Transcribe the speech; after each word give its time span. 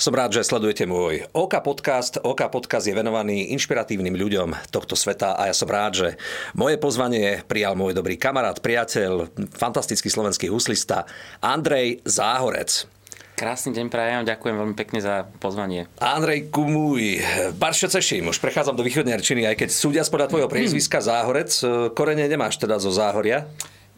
Som 0.00 0.16
rád, 0.16 0.32
že 0.32 0.48
sledujete 0.48 0.88
môj 0.88 1.28
OK 1.36 1.60
podcast. 1.60 2.16
OK 2.24 2.48
podcast 2.48 2.88
je 2.88 2.96
venovaný 2.96 3.52
inšpiratívnym 3.52 4.16
ľuďom 4.16 4.72
tohto 4.72 4.96
sveta 4.96 5.36
a 5.36 5.52
ja 5.52 5.54
som 5.54 5.68
rád, 5.68 5.92
že 5.92 6.08
moje 6.56 6.80
pozvanie 6.80 7.44
prijal 7.44 7.76
môj 7.76 7.92
dobrý 7.92 8.16
kamarát, 8.16 8.56
priateľ, 8.64 9.28
fantastický 9.52 10.08
slovenský 10.08 10.48
huslista 10.48 11.04
Andrej 11.44 12.00
Záhorec. 12.08 12.88
Krásny 13.36 13.76
deň 13.76 13.92
prajem, 13.92 14.24
ďakujem 14.24 14.56
veľmi 14.56 14.72
pekne 14.72 15.04
za 15.04 15.28
pozvanie. 15.36 15.84
Andrej 16.00 16.48
Kumuj, 16.48 17.20
Baršo 17.60 17.92
Ceším, 17.92 18.32
už 18.32 18.40
prechádzam 18.40 18.80
do 18.80 18.84
východnej 18.84 19.12
Arčiny, 19.12 19.44
aj 19.52 19.60
keď 19.60 19.68
súdia 19.68 20.00
spodľa 20.00 20.32
tvojho 20.32 20.48
priezviska 20.48 21.04
Záhorec, 21.04 21.52
korene 21.92 22.24
nemáš 22.24 22.56
teda 22.56 22.80
zo 22.80 22.88
Záhoria? 22.88 23.44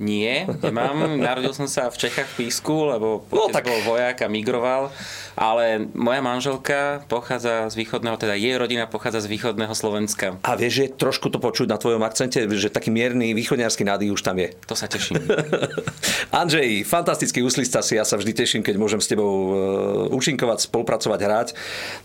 Nie, 0.02 0.48
nemám. 0.66 1.14
Narodil 1.14 1.54
som 1.54 1.70
sa 1.70 1.86
v 1.86 1.94
Čechách 1.94 2.34
v 2.34 2.46
Písku, 2.46 2.90
lebo 2.90 3.22
no, 3.28 3.46
tak... 3.52 3.68
bol 3.68 3.78
vojak 3.86 4.24
a 4.24 4.26
migroval 4.26 4.90
ale 5.36 5.88
moja 5.96 6.20
manželka 6.20 7.04
pochádza 7.08 7.68
z 7.72 7.74
východného, 7.78 8.16
teda 8.20 8.34
jej 8.36 8.54
rodina 8.56 8.84
pochádza 8.86 9.24
z 9.24 9.30
východného 9.32 9.72
Slovenska. 9.72 10.36
A 10.44 10.54
vieš, 10.58 10.84
že 10.84 10.84
trošku 10.92 11.32
to 11.32 11.40
počuť 11.40 11.68
na 11.68 11.80
tvojom 11.80 12.02
akcente, 12.04 12.44
že 12.52 12.68
taký 12.72 12.92
mierny 12.92 13.32
východňarský 13.32 13.84
nádych 13.86 14.12
už 14.12 14.22
tam 14.22 14.36
je. 14.38 14.52
To 14.68 14.74
sa 14.76 14.86
teším. 14.88 15.20
Andrej, 16.42 16.84
fantastický 16.84 17.40
úslista 17.40 17.80
si, 17.80 17.96
ja 17.96 18.04
sa 18.04 18.20
vždy 18.20 18.32
teším, 18.32 18.62
keď 18.64 18.76
môžem 18.76 19.00
s 19.00 19.08
tebou 19.08 19.32
e, 19.32 19.52
účinkovať, 20.12 20.68
spolupracovať, 20.68 21.20
hrať. 21.20 21.48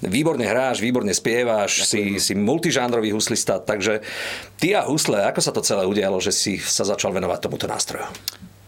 Výborne 0.04 0.48
hráš, 0.48 0.80
výborne 0.80 1.12
spievaš, 1.12 1.88
si, 1.88 2.20
si 2.20 2.34
multižánrový 2.36 3.12
huslista, 3.12 3.60
takže 3.60 4.04
ty 4.60 4.76
a 4.76 4.88
husle, 4.88 5.24
ako 5.28 5.40
sa 5.44 5.52
to 5.52 5.62
celé 5.64 5.84
udialo, 5.84 6.20
že 6.24 6.32
si 6.32 6.60
sa 6.60 6.88
začal 6.88 7.12
venovať 7.12 7.40
tomuto 7.44 7.68
nástroju? 7.68 8.08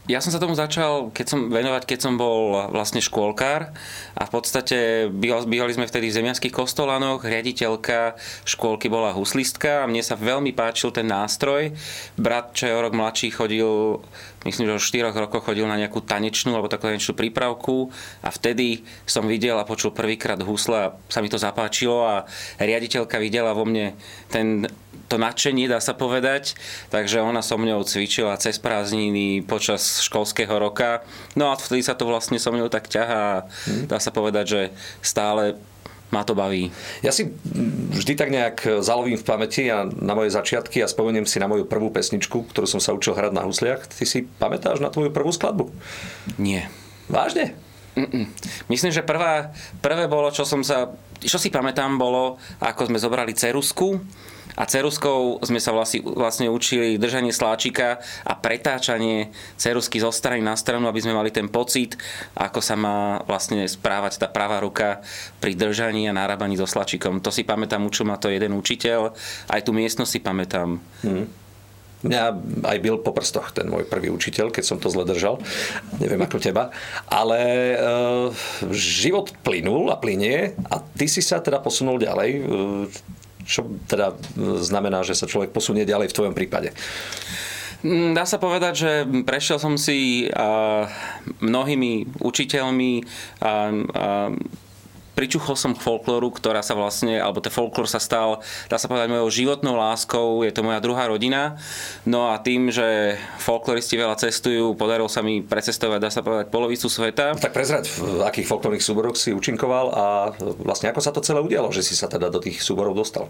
Ja 0.09 0.25
som 0.25 0.33
sa 0.33 0.41
tomu 0.41 0.57
začal 0.57 1.13
keď 1.13 1.25
som, 1.29 1.39
venovať, 1.53 1.85
keď 1.85 1.99
som 2.01 2.17
bol 2.17 2.65
vlastne 2.73 2.97
škôlkár 2.97 3.69
a 4.17 4.21
v 4.25 4.31
podstate 4.33 5.05
bývali 5.13 5.69
sme 5.69 5.85
vtedy 5.85 6.09
v 6.09 6.17
zemianských 6.17 6.49
kostolanoch, 6.49 7.21
riaditeľka 7.21 8.17
škôlky 8.41 8.89
bola 8.89 9.13
huslistka 9.13 9.85
a 9.85 9.89
mne 9.89 10.01
sa 10.01 10.17
veľmi 10.17 10.49
páčil 10.57 10.89
ten 10.89 11.05
nástroj. 11.05 11.77
Brat, 12.17 12.57
čo 12.57 12.65
je 12.65 12.73
o 12.73 12.81
rok 12.81 12.97
mladší, 12.97 13.29
chodil 13.29 14.01
myslím, 14.49 14.73
že 14.73 14.77
o 14.79 15.11
4 15.13 15.13
rokoch 15.13 15.45
chodil 15.45 15.67
na 15.67 15.75
nejakú 15.75 16.01
tanečnú 16.01 16.55
alebo 16.55 16.71
takú 16.71 16.87
tanečnú 16.89 17.13
prípravku. 17.13 17.91
A 18.23 18.33
vtedy 18.33 18.87
som 19.03 19.27
videl 19.27 19.59
a 19.59 19.67
počul 19.67 19.91
prvýkrát 19.91 20.39
husle 20.41 20.77
a 20.79 20.93
sa 21.11 21.19
mi 21.19 21.29
to 21.29 21.37
zapáčilo 21.37 22.01
a 22.07 22.25
riaditeľka 22.57 23.19
videla 23.19 23.51
vo 23.51 23.67
mne 23.67 23.93
ten, 24.31 24.65
to 25.09 25.17
nadšenie, 25.17 25.65
dá 25.65 25.81
sa 25.81 25.97
povedať, 25.97 26.53
takže 26.93 27.19
ona 27.19 27.41
so 27.41 27.57
mňou 27.57 27.81
cvičila 27.83 28.37
cez 28.37 28.61
prázdniny 28.61 29.41
počas 29.43 29.98
školského 29.99 30.51
roka. 30.55 31.03
No 31.35 31.51
a 31.51 31.59
vtedy 31.59 31.83
sa 31.83 31.93
to 31.93 32.07
vlastne 32.07 32.39
so 32.39 32.49
mňou 32.49 32.71
tak 32.71 32.87
ťahá 32.87 33.19
a 33.19 33.45
dá 33.85 33.97
sa 33.99 34.09
povedať, 34.09 34.45
že 34.47 34.61
stále 35.03 35.59
ma 36.09 36.25
to 36.25 36.33
baví. 36.33 36.73
Ja 37.05 37.13
si 37.13 37.29
vždy 37.93 38.13
tak 38.17 38.33
nejak 38.33 38.81
zalovím 38.81 39.21
v 39.21 39.27
pamäti 39.27 39.69
a 39.69 39.85
na 39.85 40.17
moje 40.17 40.33
začiatky 40.33 40.81
a 40.81 40.89
spomeniem 40.89 41.29
si 41.29 41.37
na 41.37 41.45
moju 41.45 41.69
prvú 41.69 41.93
pesničku, 41.93 42.49
ktorú 42.49 42.65
som 42.65 42.81
sa 42.81 42.97
učil 42.97 43.13
hrať 43.13 43.29
na 43.29 43.45
husliach. 43.45 43.85
Ty 43.85 44.05
si 44.09 44.25
pamätáš 44.25 44.81
na 44.81 44.89
tvoju 44.89 45.13
prvú 45.13 45.29
skladbu? 45.29 45.69
Nie. 46.41 46.65
Vážne? 47.05 47.53
Mm-mm. 47.93 48.25
Myslím, 48.69 48.89
že 48.93 49.05
prvá, 49.05 49.53
prvé 49.81 50.09
bolo, 50.09 50.33
čo 50.33 50.45
som 50.45 50.65
sa, 50.65 50.93
čo 51.21 51.37
si 51.37 51.53
pamätám, 51.53 51.97
bolo, 51.97 52.41
ako 52.57 52.89
sme 52.89 53.01
zobrali 53.01 53.33
cerusku 53.37 54.01
a 54.57 54.63
ceruskou 54.65 55.41
sme 55.45 55.61
sa 55.61 55.69
vlastne, 55.75 56.01
vlastne 56.01 56.49
učili 56.49 56.97
držanie 56.97 57.29
sláčika 57.29 58.01
a 58.25 58.33
pretáčanie 58.33 59.29
cerusky 59.59 60.01
zo 60.01 60.09
strany 60.09 60.41
na 60.41 60.57
stranu, 60.57 60.89
aby 60.89 61.01
sme 61.03 61.13
mali 61.13 61.29
ten 61.29 61.51
pocit, 61.51 61.99
ako 62.33 62.59
sa 62.63 62.73
má 62.73 63.21
vlastne 63.29 63.67
správať 63.69 64.21
tá 64.21 64.27
pravá 64.31 64.63
ruka 64.63 65.05
pri 65.37 65.53
držaní 65.53 66.09
a 66.09 66.15
nárabaní 66.15 66.57
so 66.57 66.65
sláčikom. 66.65 67.21
To 67.21 67.29
si 67.29 67.45
pamätám, 67.45 67.85
učil 67.85 68.09
ma 68.09 68.17
to 68.17 68.33
jeden 68.33 68.57
učiteľ, 68.57 69.13
aj 69.53 69.61
tú 69.61 69.71
miestnosť 69.75 70.11
si 70.11 70.19
pamätám. 70.23 70.81
Hmm. 71.05 71.27
Mňa 71.99 72.21
aj 72.63 72.77
byl 72.79 73.03
po 73.03 73.11
prstoch 73.11 73.51
ten 73.51 73.67
môj 73.67 73.83
prvý 73.83 74.07
učiteľ, 74.07 74.55
keď 74.55 74.63
som 74.63 74.79
to 74.79 74.87
zle 74.87 75.03
držal. 75.03 75.35
Neviem 75.99 76.23
ako 76.23 76.39
teba. 76.39 76.71
Ale 77.11 77.39
e, 77.43 77.77
život 78.71 79.35
plynul 79.43 79.91
a 79.91 79.99
plinie 79.99 80.55
a 80.71 80.79
ty 80.79 81.11
si 81.11 81.19
sa 81.19 81.43
teda 81.43 81.59
posunul 81.59 81.99
ďalej. 81.99 82.29
E, 82.39 82.41
čo 83.49 83.65
teda 83.89 84.13
znamená, 84.61 85.01
že 85.01 85.17
sa 85.17 85.25
človek 85.25 85.49
posunie 85.49 85.89
ďalej 85.89 86.13
v 86.13 86.15
tvojom 86.15 86.37
prípade? 86.37 86.69
Mm, 87.81 88.13
dá 88.13 88.29
sa 88.29 88.37
povedať, 88.37 88.73
že 88.77 88.91
prešiel 89.25 89.57
som 89.57 89.73
si 89.79 90.29
mnohými 91.41 92.21
učiteľmi 92.21 92.91
pričuchol 95.19 95.59
som 95.59 95.75
k 95.75 95.83
folklóru, 95.83 96.31
ktorá 96.31 96.63
sa 96.63 96.79
vlastne, 96.79 97.19
alebo 97.19 97.43
ten 97.43 97.51
folklór 97.51 97.91
sa 97.91 97.99
stal, 97.99 98.39
dá 98.71 98.79
sa 98.79 98.87
povedať, 98.87 99.11
mojou 99.11 99.27
životnou 99.27 99.75
láskou, 99.75 100.47
je 100.47 100.55
to 100.55 100.63
moja 100.63 100.79
druhá 100.79 101.11
rodina. 101.11 101.59
No 102.07 102.31
a 102.31 102.39
tým, 102.39 102.71
že 102.71 103.19
folkloristi 103.43 103.99
veľa 103.99 104.15
cestujú, 104.15 104.79
podarilo 104.79 105.11
sa 105.11 105.19
mi 105.19 105.43
precestovať, 105.43 105.99
dá 105.99 106.07
sa 106.07 106.23
povedať, 106.23 106.47
polovicu 106.47 106.87
sveta. 106.87 107.35
Tak 107.35 107.51
prezrať, 107.51 107.91
v 107.99 108.23
akých 108.23 108.47
folklórnych 108.47 108.79
súboroch 108.79 109.19
si 109.19 109.35
účinkoval 109.35 109.85
a 109.91 110.05
vlastne 110.63 110.87
ako 110.87 111.03
sa 111.03 111.11
to 111.11 111.19
celé 111.19 111.43
udialo, 111.43 111.67
že 111.75 111.83
si 111.83 111.99
sa 111.99 112.07
teda 112.07 112.31
do 112.31 112.39
tých 112.39 112.63
súborov 112.63 112.95
dostal? 112.95 113.27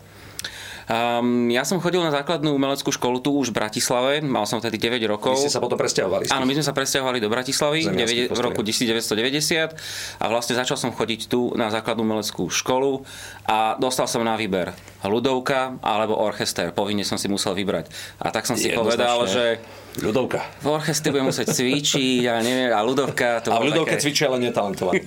Um, 0.89 1.53
ja 1.53 1.61
som 1.61 1.77
chodil 1.77 2.01
na 2.01 2.09
základnú 2.09 2.57
umeleckú 2.57 2.89
školu 2.89 3.21
tu 3.21 3.29
už 3.37 3.53
v 3.53 3.61
Bratislave, 3.61 4.25
mal 4.25 4.49
som 4.49 4.57
vtedy 4.57 4.81
9 4.81 5.05
rokov. 5.05 5.37
Vy 5.37 5.45
ste 5.45 5.53
sa 5.53 5.61
potom 5.61 5.77
presťahovali? 5.77 6.33
Áno, 6.33 6.49
my 6.49 6.53
sme 6.57 6.65
sa 6.65 6.73
presťahovali 6.73 7.21
do 7.21 7.29
Bratislavy 7.29 7.93
v 8.25 8.39
roku 8.41 8.65
1990 8.65 9.77
a 10.17 10.25
vlastne 10.25 10.57
začal 10.57 10.81
som 10.81 10.89
chodiť 10.89 11.29
tu 11.29 11.53
na 11.53 11.69
základnú 11.69 12.01
umeleckú 12.01 12.49
školu 12.49 13.05
a 13.45 13.77
dostal 13.77 14.09
som 14.09 14.25
na 14.25 14.33
výber 14.33 14.73
ľudovka 15.05 15.77
alebo 15.85 16.17
orchester. 16.17 16.73
Povinne 16.73 17.05
som 17.05 17.21
si 17.21 17.29
musel 17.29 17.53
vybrať. 17.53 17.93
A 18.17 18.33
tak 18.33 18.49
som 18.49 18.57
si 18.57 18.73
povedal, 18.73 19.29
že 19.29 19.61
Ľudovka. 19.99 20.39
V 20.61 20.67
orchestri 20.69 21.09
budem 21.09 21.33
musieť 21.33 21.49
cvičiť 21.49 22.23
a 22.29 22.39
neviem, 22.45 22.69
a 22.69 22.79
ľudovka... 22.85 23.41
To 23.43 23.51
a 23.51 23.57
v 23.57 23.73
ľudovke 23.73 23.97
také... 23.97 24.03
cvičia, 24.05 24.29
ale 24.29 24.37
netalentovaný. 24.47 25.01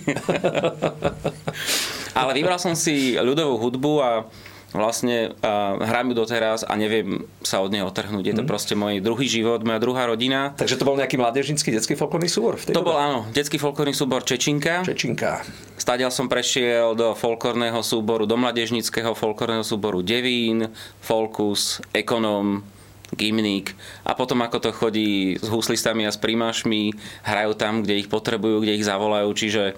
ale 2.18 2.30
vybral 2.34 2.58
som 2.58 2.74
si 2.74 3.14
ľudovú 3.14 3.62
hudbu 3.62 3.92
a 4.02 4.10
vlastne 4.72 5.36
uh, 5.44 5.78
hrám 5.80 6.12
ju 6.12 6.14
doteraz 6.16 6.64
a 6.64 6.72
neviem 6.76 7.28
sa 7.44 7.60
od 7.60 7.72
nej 7.72 7.84
otrhnúť. 7.84 8.24
Je 8.32 8.36
to 8.36 8.44
mm. 8.44 8.50
proste 8.50 8.74
môj 8.74 9.04
druhý 9.04 9.28
život, 9.28 9.60
moja 9.62 9.78
druhá 9.78 10.08
rodina. 10.08 10.56
Takže 10.56 10.80
to 10.80 10.88
bol 10.88 10.96
nejaký 10.96 11.20
mládežnícky 11.20 11.68
detský 11.72 11.94
folklórny 11.94 12.28
súbor? 12.28 12.56
V 12.56 12.72
tej 12.72 12.74
to 12.74 12.80
dobe? 12.80 12.92
bol 12.92 12.98
áno, 12.98 13.18
detský 13.30 13.60
folklórny 13.60 13.92
súbor 13.92 14.24
Čečinka. 14.24 14.84
Čečinka. 14.84 15.44
Stadial 15.76 16.10
som 16.10 16.26
prešiel 16.26 16.96
do 16.96 17.12
folklórneho 17.12 17.80
súboru, 17.84 18.24
do 18.24 18.34
mládežníckého 18.40 19.12
folklórneho 19.12 19.62
súboru 19.62 20.00
Devín, 20.00 20.72
Folkus, 21.04 21.84
Ekonom, 21.92 22.64
gymník 23.12 23.76
a 24.08 24.16
potom 24.16 24.40
ako 24.40 24.58
to 24.58 24.70
chodí 24.72 25.36
s 25.36 25.46
huslistami 25.48 26.08
a 26.08 26.12
s 26.12 26.16
primášmi, 26.16 26.96
hrajú 27.24 27.52
tam, 27.54 27.84
kde 27.84 28.00
ich 28.00 28.08
potrebujú, 28.08 28.64
kde 28.64 28.80
ich 28.80 28.88
zavolajú, 28.88 29.28
čiže 29.36 29.76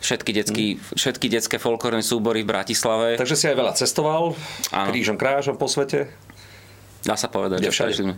všetky, 0.00 0.30
detský, 0.32 0.66
mm. 0.76 0.96
všetky 0.96 1.26
detské 1.28 1.56
folklórne 1.60 2.00
súbory 2.00 2.42
v 2.42 2.48
Bratislave. 2.50 3.20
Takže 3.20 3.36
si 3.36 3.46
aj 3.46 3.56
veľa 3.56 3.72
cestoval, 3.76 4.32
Áno. 4.72 4.88
krížom 4.90 5.20
krážom 5.20 5.60
po 5.60 5.68
svete? 5.68 6.08
Dá 7.04 7.16
sa 7.16 7.28
povedať, 7.28 7.64
Kde 7.64 7.70
že 7.70 7.74
všade. 7.76 7.92
Sme. 7.96 8.14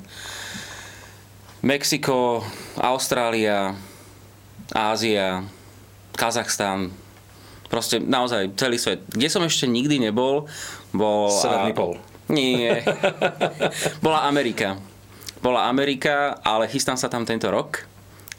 Mexiko, 1.62 2.43
Austrália, 2.75 3.78
Ázia, 4.75 5.47
Kazachstan, 6.19 6.91
proste 7.70 8.03
naozaj 8.03 8.59
celý 8.59 8.78
svet. 8.82 9.06
Kde 9.06 9.28
som 9.31 9.43
ešte 9.47 9.70
nikdy 9.70 10.03
nebol, 10.03 10.50
bol... 10.91 11.31
Severný 11.31 11.70
pol. 11.75 12.03
Nie. 12.26 12.82
Bola 14.04 14.26
Amerika. 14.26 14.78
Bola 15.38 15.70
Amerika, 15.70 16.38
ale 16.43 16.67
chystám 16.67 16.99
sa 16.99 17.06
tam 17.06 17.23
tento 17.23 17.46
rok 17.50 17.92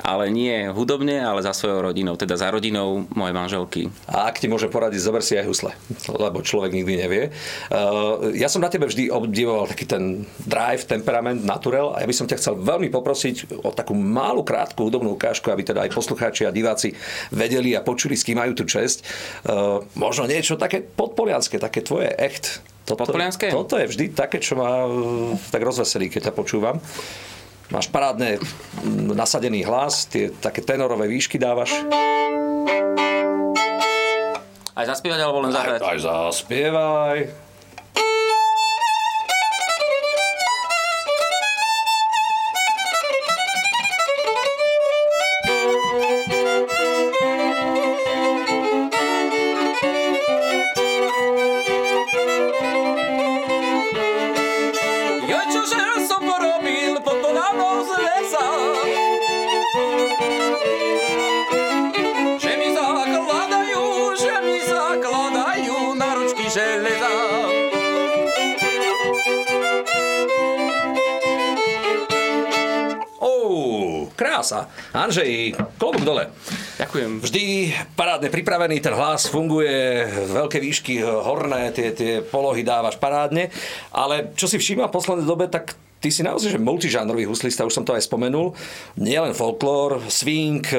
ale 0.04 0.28
nie 0.28 0.68
hudobne, 0.68 1.24
ale 1.24 1.40
za 1.40 1.56
svojou 1.56 1.80
rodinou, 1.80 2.20
teda 2.20 2.36
za 2.36 2.52
rodinou 2.52 3.08
mojej 3.16 3.32
manželky. 3.32 3.82
A 4.12 4.28
ak 4.28 4.44
ti 4.44 4.52
môže 4.52 4.68
poradiť, 4.68 5.00
zober 5.00 5.24
si 5.24 5.40
aj 5.40 5.48
husle, 5.48 5.72
lebo 6.12 6.44
človek 6.44 6.76
nikdy 6.76 6.94
nevie. 7.00 7.24
Uh, 7.72 8.36
ja 8.36 8.52
som 8.52 8.60
na 8.60 8.68
tebe 8.68 8.84
vždy 8.84 9.08
obdivoval 9.08 9.72
taký 9.72 9.88
ten 9.88 10.28
drive, 10.44 10.84
temperament, 10.84 11.40
naturel 11.48 11.96
a 11.96 12.04
ja 12.04 12.08
by 12.08 12.16
som 12.16 12.28
ťa 12.28 12.38
chcel 12.44 12.60
veľmi 12.60 12.92
poprosiť 12.92 13.64
o 13.64 13.72
takú 13.72 13.96
malú 13.96 14.44
krátku 14.44 14.92
hudobnú 14.92 15.16
ukážku, 15.16 15.48
aby 15.48 15.64
teda 15.64 15.88
aj 15.88 15.96
poslucháči 15.96 16.44
a 16.44 16.52
diváci 16.52 16.92
vedeli 17.32 17.72
a 17.72 17.80
počuli, 17.80 18.20
s 18.20 18.28
kým 18.28 18.44
majú 18.44 18.52
tú 18.60 18.68
česť. 18.68 19.08
Uh, 19.48 19.88
možno 19.96 20.28
niečo 20.28 20.60
také 20.60 20.84
podpolianské, 20.84 21.56
také 21.64 21.80
tvoje 21.80 22.12
echt. 22.20 22.60
Toto, 22.84 23.08
Podpolianské? 23.08 23.48
Toto 23.48 23.80
je 23.80 23.88
vždy 23.88 24.12
také, 24.12 24.44
čo 24.44 24.60
ma 24.60 24.84
uh, 24.84 25.40
tak 25.48 25.64
rozveselí, 25.64 26.12
keď 26.12 26.28
ťa 26.28 26.34
počúvam. 26.36 26.84
Máš 27.74 27.90
parádne 27.90 28.38
nasadený 29.18 29.66
hlas, 29.66 30.06
tie 30.06 30.30
také 30.30 30.62
tenorové 30.62 31.10
výšky 31.10 31.42
dávaš. 31.42 31.74
Aj 34.78 34.86
zaspievať 34.86 35.20
alebo 35.26 35.42
len 35.42 35.50
zahrať? 35.50 35.82
Aj, 35.82 35.98
aj 35.98 36.00
zaspievaj. 36.06 37.18
Yo, 55.26 55.40
yo, 55.42 55.62
yo, 55.66 55.96
so 56.06 56.18
Andřej, 74.94 75.58
klobúk 75.82 76.06
dole. 76.06 76.30
Ďakujem. 76.78 77.26
Vždy 77.26 77.44
parádne 77.98 78.30
pripravený, 78.30 78.78
ten 78.78 78.94
hlas 78.94 79.26
funguje, 79.26 80.06
veľké 80.30 80.62
výšky 80.62 81.02
horné, 81.02 81.74
tie, 81.74 81.90
tie 81.98 82.22
polohy 82.22 82.62
dávaš 82.62 83.02
parádne, 83.02 83.50
ale 83.90 84.30
čo 84.38 84.46
si 84.46 84.62
všíma 84.62 84.86
v 84.86 84.94
poslednej 84.94 85.26
dobe, 85.26 85.50
tak 85.50 85.74
ty 86.04 86.12
si 86.12 86.20
naozaj 86.20 86.60
že 86.60 86.60
multižánrový 86.60 87.24
huslista, 87.24 87.64
už 87.64 87.80
som 87.80 87.88
to 87.88 87.96
aj 87.96 88.04
spomenul. 88.04 88.52
Nie 89.00 89.24
len 89.24 89.32
folklór, 89.32 90.04
swing, 90.12 90.68
e, 90.68 90.78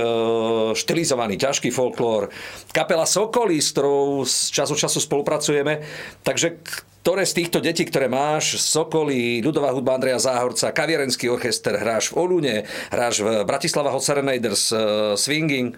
štilizovaný 0.76 1.40
ťažký 1.40 1.72
folklór, 1.72 2.28
kapela 2.76 3.08
Sokolí, 3.08 3.56
s 3.56 3.72
ktorou 3.72 4.28
z 4.28 4.52
času 4.52 4.76
času 4.76 5.00
spolupracujeme. 5.00 5.80
Takže 6.20 6.60
ktoré 7.00 7.24
z 7.24 7.36
týchto 7.40 7.64
detí, 7.64 7.88
ktoré 7.88 8.08
máš, 8.08 8.60
Sokolí, 8.60 9.40
ľudová 9.40 9.72
hudba 9.72 9.96
Andreja 9.96 10.20
Záhorca, 10.20 10.72
kaviarenský 10.72 11.32
orchester, 11.32 11.76
hráš 11.80 12.12
v 12.12 12.20
Olune, 12.20 12.56
hráš 12.92 13.24
v 13.24 13.48
Bratislava 13.48 13.92
Hot 13.92 14.04
Serenaders, 14.04 14.72
e, 14.72 14.76
Swinging. 15.16 15.72
E, 15.72 15.76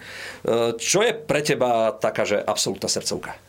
čo 0.75 0.99
je 1.07 1.15
pre 1.15 1.39
teba 1.39 1.95
taká, 1.95 2.27
že 2.27 2.43
absolútna 2.43 2.91
srdcovka? 2.91 3.39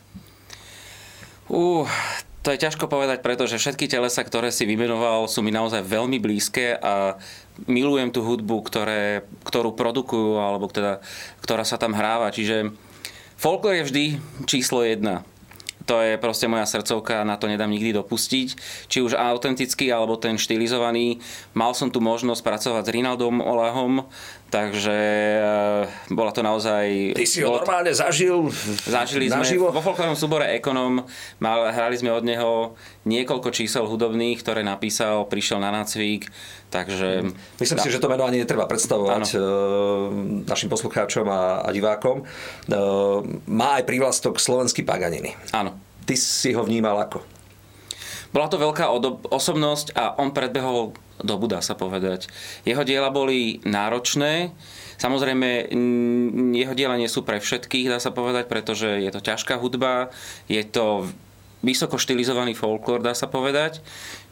Uh, 1.49 1.89
to 2.39 2.55
je 2.55 2.63
ťažko 2.63 2.87
povedať, 2.87 3.19
pretože 3.19 3.59
všetky 3.59 3.91
telesa, 3.91 4.23
ktoré 4.23 4.47
si 4.49 4.63
vymenoval, 4.63 5.27
sú 5.27 5.43
mi 5.43 5.51
naozaj 5.51 5.83
veľmi 5.83 6.23
blízke 6.23 6.79
a 6.79 7.19
milujem 7.67 8.15
tú 8.15 8.23
hudbu, 8.23 8.63
ktoré, 8.63 9.27
ktorú 9.43 9.75
produkujú, 9.75 10.39
alebo 10.39 10.71
teda, 10.71 11.03
ktorá 11.43 11.67
sa 11.67 11.75
tam 11.75 11.91
hráva. 11.91 12.31
Čiže 12.31 12.71
folklor 13.35 13.83
je 13.83 13.87
vždy 13.91 14.05
číslo 14.47 14.87
jedna 14.87 15.27
to 15.89 16.05
je 16.05 16.21
proste 16.21 16.45
moja 16.45 16.69
srdcovka, 16.69 17.25
na 17.25 17.33
to 17.41 17.49
nedám 17.49 17.73
nikdy 17.73 17.97
dopustiť. 17.97 18.47
Či 18.85 19.01
už 19.01 19.17
autentický, 19.17 19.89
alebo 19.89 20.21
ten 20.21 20.37
štilizovaný. 20.37 21.17
Mal 21.57 21.73
som 21.73 21.89
tu 21.89 21.97
možnosť 21.97 22.45
pracovať 22.45 22.83
s 22.85 22.93
Rinaldom 22.93 23.41
Olahom, 23.41 24.05
takže 24.49 24.97
e, 25.37 26.13
bola 26.13 26.33
to 26.33 26.41
naozaj... 26.41 27.13
Ty 27.13 27.25
si 27.25 27.45
ho 27.45 27.53
normálne 27.53 27.93
zažil 27.93 28.49
Zažili 28.85 29.29
sme 29.29 29.45
naživo? 29.45 29.69
vo 29.69 29.81
folklórnom 29.81 30.17
súbore 30.17 30.49
Ekonom, 30.57 31.05
mal, 31.37 31.69
hrali 31.69 31.95
sme 31.95 32.09
od 32.09 32.25
neho 32.25 32.73
niekoľko 33.05 33.53
čísel 33.53 33.85
hudobných, 33.85 34.41
ktoré 34.41 34.65
napísal, 34.65 35.29
prišiel 35.29 35.61
na 35.61 35.69
nácvik, 35.69 36.27
takže... 36.73 37.29
Myslím 37.61 37.79
si, 37.79 37.93
že 37.93 38.01
to 38.01 38.09
meno 38.09 38.25
ani 38.25 38.41
netreba 38.41 38.65
predstavovať 38.65 39.37
ano. 39.37 40.45
našim 40.49 40.69
poslucháčom 40.69 41.29
a, 41.29 41.63
a 41.63 41.69
divákom. 41.69 42.21
E, 42.21 42.23
má 43.49 43.77
aj 43.77 43.85
prívlastok 43.85 44.41
slovenský 44.41 44.81
Paganiny. 44.81 45.37
Áno. 45.53 45.77
Ty 46.09 46.17
si 46.17 46.57
ho 46.57 46.65
vnímal 46.65 46.97
ako? 47.05 47.21
Bola 48.29 48.45
to 48.49 48.61
veľká 48.61 48.89
osobnosť 49.29 49.97
a 49.97 50.17
on 50.21 50.29
predbehol 50.29 50.93
dobu, 51.23 51.47
dá 51.47 51.59
sa 51.59 51.75
povedať. 51.75 52.27
Jeho 52.63 52.83
diela 52.83 53.11
boli 53.11 53.59
náročné, 53.63 54.51
Samozrejme, 54.99 55.71
jeho 56.51 56.75
diela 56.75 56.99
nie 56.99 57.07
sú 57.07 57.23
pre 57.23 57.39
všetkých, 57.39 57.87
dá 57.87 58.03
sa 58.03 58.11
povedať, 58.11 58.51
pretože 58.51 58.99
je 58.99 59.07
to 59.15 59.23
ťažká 59.23 59.55
hudba, 59.55 60.11
je 60.51 60.59
to 60.67 61.07
vysoko 61.63 61.95
štilizovaný 61.95 62.51
folklór, 62.51 62.99
dá 62.99 63.15
sa 63.15 63.31
povedať. 63.31 63.79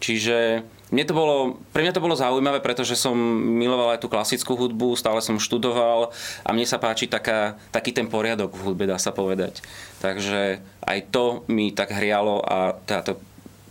Čiže 0.04 0.68
mne 0.92 1.04
to 1.08 1.14
bolo, 1.16 1.36
pre 1.72 1.84
mňa 1.84 1.96
to 1.96 2.04
bolo 2.04 2.20
zaujímavé, 2.20 2.60
pretože 2.64 3.00
som 3.00 3.16
miloval 3.60 3.96
aj 3.96 4.04
tú 4.04 4.12
klasickú 4.12 4.56
hudbu, 4.56 4.96
stále 4.96 5.24
som 5.24 5.40
študoval 5.40 6.12
a 6.44 6.50
mne 6.52 6.68
sa 6.68 6.80
páči 6.80 7.08
taká, 7.08 7.60
taký 7.72 7.92
ten 7.92 8.12
poriadok 8.12 8.56
v 8.56 8.72
hudbe, 8.72 8.88
dá 8.88 9.00
sa 9.00 9.16
povedať. 9.16 9.64
Takže 10.04 10.64
aj 10.84 11.00
to 11.12 11.48
mi 11.52 11.72
tak 11.72 11.92
hrialo 11.92 12.44
a 12.44 12.76
teda 12.88 13.02
to, 13.08 13.14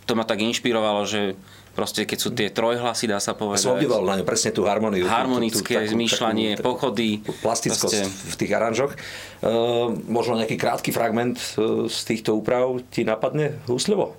to 0.05 0.13
ma 0.13 0.25
tak 0.25 0.41
inšpirovalo, 0.41 1.05
že 1.09 1.37
proste 1.77 2.09
keď 2.09 2.17
sú 2.17 2.33
tie 2.33 2.49
trojhlasy, 2.49 3.05
dá 3.05 3.21
sa 3.21 3.37
povedať. 3.37 3.69
Som 3.69 3.77
obdivoval 3.77 4.09
na 4.09 4.17
ňu 4.17 4.25
presne 4.25 4.49
tú 4.49 4.65
harmoniu. 4.65 5.05
Harmonické 5.05 5.77
tú, 5.77 5.77
tú, 5.77 5.85
takú, 5.85 5.93
zmýšľanie, 5.93 6.49
takú, 6.57 6.65
pochody. 6.73 7.21
Plastickosť 7.21 8.01
proste. 8.01 8.33
v 8.33 8.35
tých 8.41 8.51
aranžoch. 8.57 8.97
Uh, 9.45 9.93
možno 10.09 10.41
nejaký 10.41 10.57
krátky 10.57 10.89
fragment 10.89 11.37
uh, 11.61 11.85
z 11.85 11.99
týchto 12.09 12.33
úprav 12.33 12.81
ti 12.89 13.05
napadne 13.05 13.61
husľovo? 13.69 14.17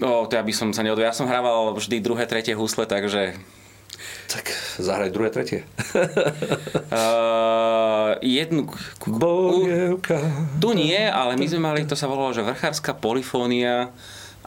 No, 0.00 0.24
to 0.24 0.40
ja 0.40 0.42
by 0.46 0.52
som 0.56 0.72
sa 0.72 0.80
neodvedal. 0.80 1.12
Ja 1.12 1.16
som 1.16 1.28
hrával 1.28 1.76
vždy 1.76 2.00
druhé, 2.00 2.24
tretie 2.24 2.56
husle, 2.56 2.88
takže... 2.88 3.36
Tak 4.30 4.48
zahraj 4.80 5.12
druhé, 5.12 5.28
tretie. 5.28 5.68
uh, 6.88 8.16
jednu... 8.40 8.70
Bojevka. 9.04 10.16
Tu 10.56 10.70
nie, 10.72 10.96
ale 10.96 11.36
my 11.36 11.44
sme 11.44 11.60
mali, 11.60 11.84
to 11.84 11.98
sa 11.98 12.08
volalo, 12.08 12.32
že 12.32 12.46
vrchárska 12.46 12.96
polifónia 12.96 13.92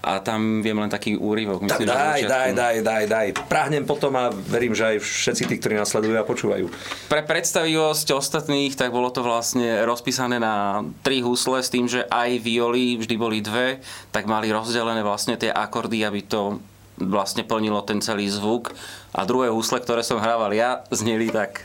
a 0.04 0.20
tam 0.20 0.60
viem 0.60 0.76
len 0.76 0.92
taký 0.92 1.16
úryvok. 1.16 1.64
Myslím, 1.64 1.88
daj, 1.88 2.28
daj, 2.28 2.52
daj, 2.52 2.76
daj, 2.84 3.04
daj. 3.08 3.28
Prahnem 3.48 3.88
potom 3.88 4.12
a 4.20 4.36
verím, 4.36 4.76
že 4.76 4.84
aj 4.84 4.98
všetci 5.00 5.44
tí, 5.48 5.56
ktorí 5.64 5.80
nasledujú 5.80 6.20
a 6.20 6.28
počúvajú. 6.28 6.68
Pre 7.08 7.22
predstavivosť 7.24 8.12
ostatných, 8.12 8.76
tak 8.76 8.92
bolo 8.92 9.08
to 9.16 9.24
vlastne 9.24 9.88
rozpísané 9.88 10.44
na 10.44 10.84
tri 11.08 11.24
husle 11.24 11.64
s 11.64 11.72
tým, 11.72 11.88
že 11.88 12.04
aj 12.12 12.36
violy 12.44 13.00
vždy 13.00 13.16
boli 13.16 13.40
dve, 13.40 13.80
tak 14.12 14.28
mali 14.28 14.52
rozdelené 14.52 15.00
vlastne 15.08 15.40
tie 15.40 15.48
akordy, 15.48 16.04
aby 16.04 16.20
to 16.28 16.60
vlastne 17.00 17.48
plnilo 17.48 17.80
ten 17.88 18.04
celý 18.04 18.28
zvuk. 18.28 18.76
A 19.16 19.24
druhé 19.24 19.48
husle, 19.56 19.80
ktoré 19.80 20.04
som 20.04 20.20
hrával 20.20 20.52
ja, 20.52 20.84
zneli 20.92 21.32
tak. 21.32 21.64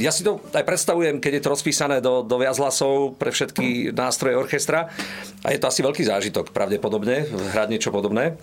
Ja 0.00 0.12
si 0.12 0.22
to 0.24 0.40
aj 0.52 0.64
predstavujem, 0.64 1.18
keď 1.18 1.40
je 1.40 1.42
to 1.42 1.52
rozpísané 1.52 1.96
do, 2.00 2.22
do 2.24 2.36
viac 2.40 2.56
hlasov 2.56 3.18
pre 3.20 3.34
všetky 3.34 3.92
nástroje 3.92 4.38
orchestra. 4.38 4.88
A 5.44 5.52
je 5.52 5.58
to 5.60 5.68
asi 5.68 5.80
veľký 5.84 6.04
zážitok, 6.06 6.52
pravdepodobne, 6.54 7.28
hrať 7.28 7.68
niečo 7.68 7.90
podobné. 7.92 8.40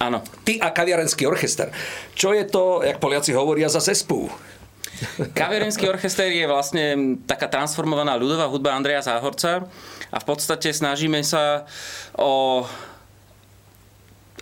Áno. 0.00 0.24
Ty 0.48 0.64
a 0.64 0.72
kaviarenský 0.72 1.28
orchester. 1.28 1.68
Čo 2.16 2.32
je 2.32 2.48
to, 2.48 2.80
jak 2.80 2.96
Poliaci 2.96 3.36
hovoria, 3.36 3.68
za 3.68 3.84
zespú? 3.84 4.32
Kaviarenský 5.38 5.88
orchester 5.88 6.32
je 6.32 6.46
vlastne 6.48 6.84
taká 7.28 7.48
transformovaná 7.48 8.16
ľudová 8.16 8.48
hudba 8.48 8.76
Andreja 8.76 9.04
Záhorca 9.04 9.68
a 10.08 10.16
v 10.18 10.24
podstate 10.24 10.72
snažíme 10.72 11.20
sa 11.20 11.68
o 12.16 12.64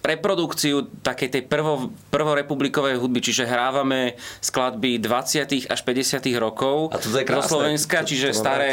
reprodukciu 0.09 0.89
takej 1.05 1.29
tej 1.29 1.43
prvo, 1.45 1.93
prvorepublikovej 2.09 2.97
hudby, 2.97 3.21
čiže 3.21 3.45
hrávame 3.45 4.17
skladby 4.41 4.97
20. 5.05 5.69
až 5.69 5.81
50. 5.85 6.25
rokov 6.41 6.89
a 6.91 6.97
to 6.97 7.13
je 7.13 7.25
krásne. 7.29 7.45
zo 7.45 7.61
Slovenska, 7.61 7.97
to, 8.03 8.09
čiže 8.09 8.29
to 8.33 8.39
staré 8.41 8.73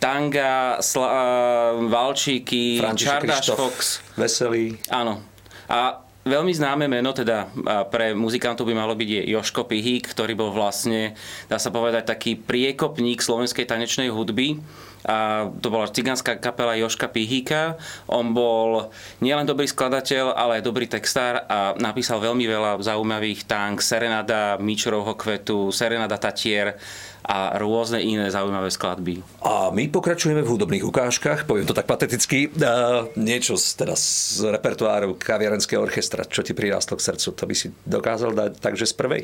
tanga, 0.00 0.80
sla, 0.80 1.76
valčíky, 1.84 2.80
Čardáš 2.96 3.52
Fox. 3.52 4.00
Veselý. 4.16 4.80
Áno. 4.88 5.20
A 5.68 6.10
Veľmi 6.20 6.52
známe 6.52 6.84
meno 6.84 7.16
teda 7.16 7.48
pre 7.88 8.12
muzikantov 8.12 8.68
by 8.68 8.76
malo 8.76 8.92
byť 8.92 9.08
je 9.08 9.22
Joško 9.32 9.64
Pihík, 9.64 10.12
ktorý 10.12 10.36
bol 10.36 10.52
vlastne, 10.52 11.16
dá 11.48 11.56
sa 11.56 11.72
povedať, 11.72 12.12
taký 12.12 12.36
priekopník 12.36 13.24
slovenskej 13.24 13.64
tanečnej 13.64 14.12
hudby. 14.12 14.60
A 15.08 15.48
to 15.48 15.72
bola 15.72 15.88
cigánska 15.88 16.36
kapela 16.36 16.76
Joška 16.76 17.08
Pihíka. 17.08 17.80
On 18.04 18.36
bol 18.36 18.92
nielen 19.24 19.48
dobrý 19.48 19.64
skladateľ, 19.64 20.36
ale 20.36 20.60
aj 20.60 20.66
dobrý 20.68 20.84
textár 20.84 21.44
a 21.48 21.72
napísal 21.80 22.20
veľmi 22.20 22.44
veľa 22.44 22.84
zaujímavých 22.84 23.48
tank, 23.48 23.80
Serenada 23.80 24.60
Míčorovho 24.60 25.16
kvetu, 25.16 25.72
Serenada 25.72 26.20
Tatier, 26.20 26.76
a 27.20 27.60
rôzne 27.60 28.00
iné 28.00 28.32
zaujímavé 28.32 28.72
skladby. 28.72 29.20
A 29.44 29.68
my 29.70 29.92
pokračujeme 29.92 30.40
v 30.40 30.50
hudobných 30.56 30.82
ukážkach, 30.82 31.44
poviem 31.44 31.68
to 31.68 31.76
tak 31.76 31.84
pateticky, 31.84 32.48
uh, 32.48 33.06
niečo 33.14 33.60
z, 33.60 33.76
teda 33.76 33.94
z 33.94 34.48
repertoáru 34.48 35.14
kaviarenského 35.20 35.84
orchestra, 35.84 36.24
čo 36.24 36.40
ti 36.40 36.56
prirástlo 36.56 36.96
k 36.96 37.12
srdcu, 37.12 37.28
to 37.36 37.44
by 37.44 37.54
si 37.54 37.66
dokázal 37.84 38.32
dať 38.32 38.50
takže 38.64 38.88
z 38.88 38.94
prvej? 38.96 39.22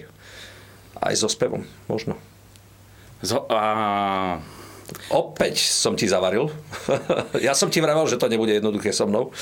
Aj 0.97 1.15
so 1.17 1.29
spevom, 1.29 1.65
možno. 1.89 2.21
Zo, 3.25 3.49
a... 3.49 4.39
Opäť 5.11 5.59
som 5.63 5.99
ti 5.99 6.07
zavaril. 6.07 6.51
ja 7.47 7.53
som 7.55 7.71
ti 7.71 7.83
vravel, 7.83 8.07
že 8.07 8.19
to 8.19 8.31
nebude 8.31 8.55
jednoduché 8.55 8.95
so 8.95 9.07
mnou. 9.07 9.35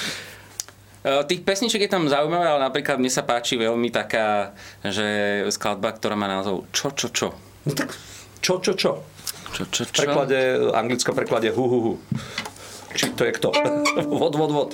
E, 1.05 1.25
tých 1.29 1.45
pesničiek 1.45 1.85
je 1.85 1.93
tam 1.93 2.09
zaujímavé, 2.09 2.49
ale 2.49 2.61
napríklad 2.65 2.97
mne 2.97 3.13
sa 3.13 3.25
páči 3.25 3.61
veľmi 3.61 3.93
taká, 3.93 4.57
že 4.81 5.45
skladba, 5.53 5.93
ktorá 5.93 6.17
má 6.17 6.29
názov 6.29 6.65
Čo, 6.73 6.97
čo, 6.97 7.13
čo. 7.13 7.29
No 7.69 7.73
tak 7.77 7.93
čo, 8.45 8.61
čo, 8.61 8.77
čo? 8.77 9.01
Čo, 9.57 9.63
čo, 9.73 9.83
čo? 9.89 9.89
V 9.89 10.05
preklade, 10.05 10.39
anglickom 10.77 11.17
preklade 11.17 11.49
hu, 11.49 11.65
hu, 11.65 11.79
hu. 11.81 11.95
Či 12.93 13.17
to 13.17 13.25
je 13.25 13.33
kto? 13.33 13.49
vod, 14.21 14.37
vod, 14.37 14.51
vod. 14.53 14.71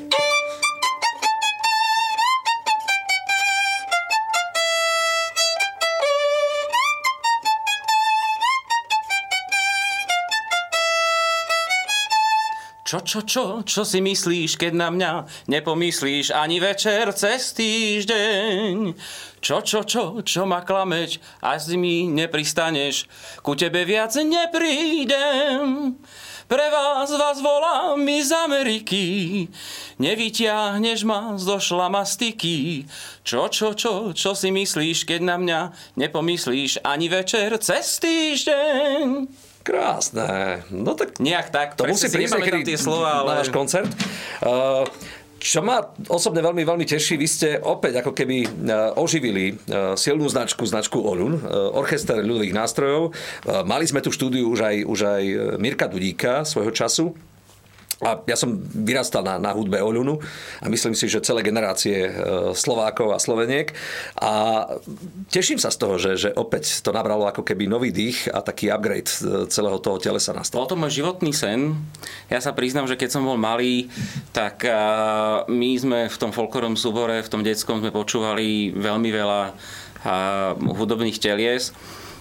Čo, 12.91 13.07
čo, 13.07 13.23
čo, 13.23 13.45
čo 13.63 13.87
si 13.87 14.03
myslíš, 14.03 14.59
keď 14.59 14.75
na 14.75 14.91
mňa 14.91 15.13
nepomyslíš 15.47 16.35
ani 16.35 16.59
večer 16.59 17.15
cez 17.15 17.55
týždeň? 17.55 18.99
Čo, 19.39 19.63
čo, 19.63 19.87
čo, 19.87 20.19
čo 20.27 20.43
ma 20.43 20.67
klameť, 20.67 21.23
až 21.39 21.71
mi 21.79 22.11
nepristaneš, 22.11 23.07
ku 23.47 23.55
tebe 23.55 23.87
viac 23.87 24.11
neprídem. 24.19 25.95
Pre 26.51 26.67
vás 26.75 27.15
vás 27.15 27.39
volám 27.39 27.95
mi 27.95 28.27
z 28.27 28.35
Ameriky, 28.35 29.07
nevyťahneš 30.03 31.07
ma 31.07 31.39
zo 31.39 31.63
šlamastiky. 31.63 32.91
Čo, 33.23 33.47
čo, 33.55 33.79
čo, 33.79 34.11
čo 34.11 34.35
si 34.35 34.51
myslíš, 34.51 35.07
keď 35.07 35.21
na 35.23 35.39
mňa 35.39 35.61
nepomyslíš 35.95 36.83
ani 36.83 37.07
večer 37.07 37.55
cez 37.63 38.03
týždeň? 38.03 39.50
Krásne. 39.61 40.65
No 40.73 40.97
tak... 40.97 41.21
Nejak 41.21 41.53
tak. 41.53 41.77
To 41.77 41.85
musí 41.85 42.09
prísť 42.09 42.41
niekedy 42.41 42.75
tie 42.75 42.79
slova, 42.81 43.25
ale... 43.25 43.29
na 43.29 43.35
náš 43.45 43.53
koncert. 43.53 43.89
Uh, 44.41 44.89
čo 45.41 45.65
ma 45.65 45.81
osobne 46.13 46.45
veľmi, 46.45 46.69
veľmi 46.69 46.85
teší, 46.85 47.17
vy 47.17 47.25
ste 47.25 47.49
opäť 47.65 48.05
ako 48.05 48.13
keby 48.13 48.45
oživili 49.01 49.57
silnú 49.97 50.29
značku, 50.29 50.69
značku 50.69 51.01
Olun, 51.01 51.41
orchester 51.73 52.21
ľudových 52.21 52.53
nástrojov. 52.53 53.17
Mali 53.65 53.89
sme 53.89 54.05
tu 54.05 54.13
štúdiu 54.13 54.53
už 54.53 54.61
aj, 54.61 54.77
už 54.85 55.01
aj 55.01 55.23
Mirka 55.57 55.89
Dudíka 55.89 56.45
svojho 56.45 56.77
času. 56.77 57.17
A 58.01 58.17
ja 58.25 58.37
som 58.37 58.57
vyrastal 58.73 59.21
na, 59.21 59.37
na 59.37 59.53
hudbe 59.53 59.77
Olunu 59.77 60.17
a 60.65 60.67
myslím 60.73 60.97
si, 60.97 61.05
že 61.05 61.21
celé 61.21 61.45
generácie 61.45 62.09
e, 62.09 62.13
Slovákov 62.57 63.13
a 63.13 63.21
Sloveniek. 63.21 63.77
A 64.17 64.65
teším 65.29 65.61
sa 65.61 65.69
z 65.69 65.77
toho, 65.77 65.95
že, 66.01 66.17
že 66.17 66.31
opäť 66.33 66.81
to 66.81 66.97
nabralo 66.97 67.29
ako 67.29 67.45
keby 67.45 67.69
nový 67.69 67.93
dých 67.93 68.33
a 68.33 68.41
taký 68.41 68.73
upgrade 68.73 69.13
e, 69.21 69.45
celého 69.53 69.77
toho 69.85 70.01
telesa 70.01 70.33
nastal. 70.33 70.65
Bol 70.65 70.73
to 70.73 70.81
môj 70.81 71.05
životný 71.05 71.37
sen. 71.37 71.77
Ja 72.33 72.41
sa 72.41 72.57
priznám, 72.57 72.89
že 72.89 72.97
keď 72.97 73.21
som 73.21 73.29
bol 73.29 73.37
malý, 73.37 73.93
tak 74.33 74.65
my 75.51 75.71
sme 75.77 76.09
v 76.09 76.17
tom 76.17 76.31
folklorom 76.33 76.79
súbore, 76.79 77.21
v 77.21 77.33
tom 77.33 77.43
detskom 77.45 77.83
sme 77.85 77.93
počúvali 77.93 78.73
veľmi 78.73 79.11
veľa 79.13 79.43
hudobných 80.57 81.21
telies 81.21 81.75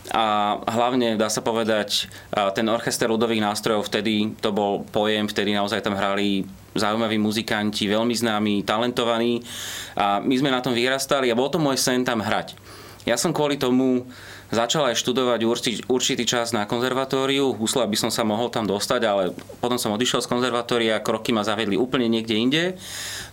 a 0.09 0.57
hlavne 0.65 1.19
dá 1.19 1.29
sa 1.29 1.45
povedať, 1.45 2.09
ten 2.57 2.65
orchester 2.65 3.05
ľudových 3.05 3.45
nástrojov 3.45 3.85
vtedy 3.85 4.33
to 4.41 4.49
bol 4.49 4.81
pojem, 4.89 5.29
vtedy 5.29 5.53
naozaj 5.53 5.85
tam 5.85 5.93
hrali 5.93 6.49
zaujímaví 6.73 7.21
muzikanti, 7.21 7.85
veľmi 7.85 8.15
známi, 8.17 8.65
talentovaní 8.65 9.45
a 9.93 10.17
my 10.17 10.33
sme 10.33 10.49
na 10.49 10.65
tom 10.65 10.73
vyrastali 10.73 11.29
a 11.29 11.37
bol 11.37 11.53
to 11.53 11.61
môj 11.61 11.77
sen 11.77 12.01
tam 12.01 12.25
hrať. 12.25 12.57
Ja 13.05 13.17
som 13.21 13.33
kvôli 13.33 13.57
tomu 13.57 14.05
začal 14.49 14.89
aj 14.89 14.97
študovať 14.97 15.45
určitý 15.85 16.23
čas 16.25 16.57
na 16.57 16.65
konzervatóriu, 16.65 17.53
husle, 17.53 17.85
aby 17.85 17.97
som 17.97 18.09
sa 18.09 18.25
mohol 18.25 18.49
tam 18.49 18.65
dostať, 18.65 19.01
ale 19.05 19.23
potom 19.61 19.77
som 19.77 19.93
odišiel 19.93 20.25
z 20.25 20.29
konzervatória, 20.29 21.01
kroky 21.05 21.29
ma 21.33 21.45
zavedli 21.45 21.77
úplne 21.77 22.09
niekde 22.09 22.35
inde. 22.37 22.63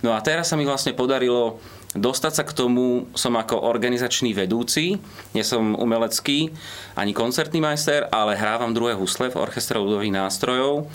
No 0.04 0.12
a 0.12 0.20
teraz 0.20 0.52
sa 0.52 0.56
mi 0.61 0.68
vlastne 0.68 0.92
podarilo 0.92 1.56
Dostať 1.96 2.32
sa 2.32 2.44
k 2.44 2.52
tomu 2.52 3.08
som 3.16 3.34
ako 3.34 3.64
organizačný 3.64 4.36
vedúci, 4.36 5.00
nie 5.32 5.44
som 5.44 5.72
umelecký 5.72 6.52
ani 6.94 7.16
koncertný 7.16 7.64
majster, 7.64 8.06
ale 8.12 8.36
hrávam 8.36 8.76
druhé 8.76 8.92
husle 8.92 9.32
v 9.32 9.40
orchestre 9.40 9.80
ľudových 9.80 10.12
nástrojov 10.12 10.86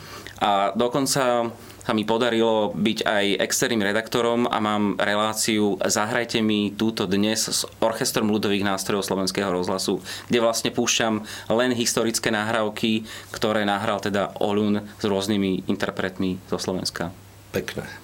a 0.41 0.73
dokonca 0.73 1.49
sa 1.81 1.97
mi 1.97 2.05
podarilo 2.05 2.71
byť 2.77 2.99
aj 3.05 3.25
externým 3.41 3.81
redaktorom 3.81 4.45
a 4.45 4.57
mám 4.61 4.97
reláciu 5.01 5.81
Zahrajte 5.81 6.39
mi 6.45 6.69
túto 6.73 7.09
dnes 7.09 7.49
s 7.49 7.65
Orchestrom 7.81 8.29
ľudových 8.29 8.65
nástrojov 8.65 9.05
Slovenského 9.05 9.49
rozhlasu, 9.49 9.99
kde 10.29 10.39
vlastne 10.39 10.69
púšťam 10.69 11.25
len 11.49 11.73
historické 11.73 12.29
nahrávky, 12.29 13.03
ktoré 13.33 13.65
nahral 13.65 13.97
teda 13.97 14.37
Olun 14.37 14.85
s 15.01 15.03
rôznymi 15.03 15.65
interpretmi 15.65 16.37
zo 16.47 16.61
Slovenska. 16.61 17.09
Pekné. 17.51 18.00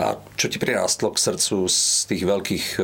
A 0.00 0.16
čo 0.40 0.48
ti 0.48 0.56
prirástlo 0.56 1.12
k 1.12 1.20
srdcu 1.20 1.68
z 1.68 2.08
tých 2.08 2.22
veľkých 2.24 2.66
e, 2.80 2.82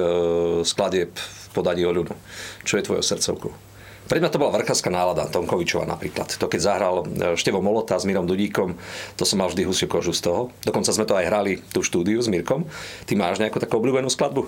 skladieb 0.69 1.17
v 1.17 1.47
podaní 1.57 1.89
Oľunu? 1.89 2.13
Čo 2.61 2.77
je 2.77 2.85
tvojou 2.85 3.01
srdcovkou? 3.01 3.53
Pre 4.07 4.23
mňa 4.23 4.31
to 4.31 4.39
bola 4.39 4.55
vrchárska 4.55 4.87
nálada, 4.87 5.27
Tomkovičova 5.27 5.83
napríklad. 5.83 6.31
To 6.39 6.47
keď 6.47 6.61
zahral 6.61 6.97
e, 7.03 7.35
Števo 7.35 7.65
Molota 7.65 7.97
s 7.97 8.05
Mirom 8.05 8.29
Dudíkom, 8.29 8.77
to 9.17 9.25
som 9.25 9.41
mal 9.41 9.49
vždy 9.49 9.65
husiu 9.65 9.89
kožu 9.89 10.13
z 10.13 10.29
toho. 10.29 10.53
Dokonca 10.63 10.93
sme 10.93 11.09
to 11.09 11.17
aj 11.17 11.25
hrali 11.25 11.59
tú 11.73 11.81
štúdiu 11.81 12.21
s 12.21 12.29
Mirkom. 12.29 12.69
Ty 13.09 13.13
máš 13.17 13.41
nejakú 13.41 13.59
takú 13.59 13.81
obľúbenú 13.81 14.13
skladbu? 14.13 14.45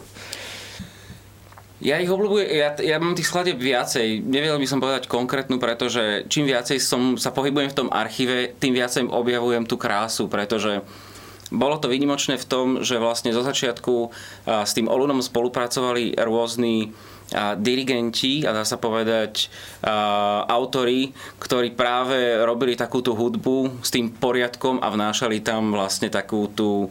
Ja 1.79 2.03
ich 2.03 2.11
obľúbujem, 2.11 2.49
ja, 2.59 2.75
ja 2.75 2.97
mám 2.99 3.15
tých 3.15 3.31
skladieb 3.31 3.63
viacej. 3.63 4.27
Nevedel 4.27 4.59
by 4.59 4.67
som 4.67 4.83
povedať 4.83 5.07
konkrétnu, 5.07 5.63
pretože 5.63 6.27
čím 6.27 6.51
viacej 6.51 6.83
som 6.83 7.15
sa 7.15 7.31
pohybujem 7.31 7.71
v 7.71 7.79
tom 7.79 7.89
archíve, 7.89 8.51
tým 8.59 8.75
viacej 8.75 9.07
objavujem 9.07 9.63
tú 9.63 9.79
krásu, 9.79 10.27
pretože 10.27 10.83
bolo 11.49 11.81
to 11.81 11.89
výnimočné 11.89 12.37
v 12.37 12.49
tom, 12.49 12.67
že 12.85 13.01
vlastne 13.01 13.33
zo 13.33 13.41
začiatku 13.41 13.95
s 14.45 14.73
tým 14.77 14.87
Olunom 14.87 15.25
spolupracovali 15.25 16.17
rôzni 16.21 16.93
dirigenti 17.61 18.49
a 18.49 18.57
dá 18.57 18.65
sa 18.65 18.81
povedať 18.81 19.53
autory, 20.49 21.13
ktorí 21.37 21.77
práve 21.77 22.41
robili 22.41 22.73
takúto 22.73 23.13
hudbu 23.13 23.85
s 23.85 23.93
tým 23.93 24.17
poriadkom 24.17 24.81
a 24.81 24.89
vnášali 24.89 25.45
tam 25.45 25.77
vlastne 25.77 26.09
takú 26.09 26.49
tú 26.53 26.89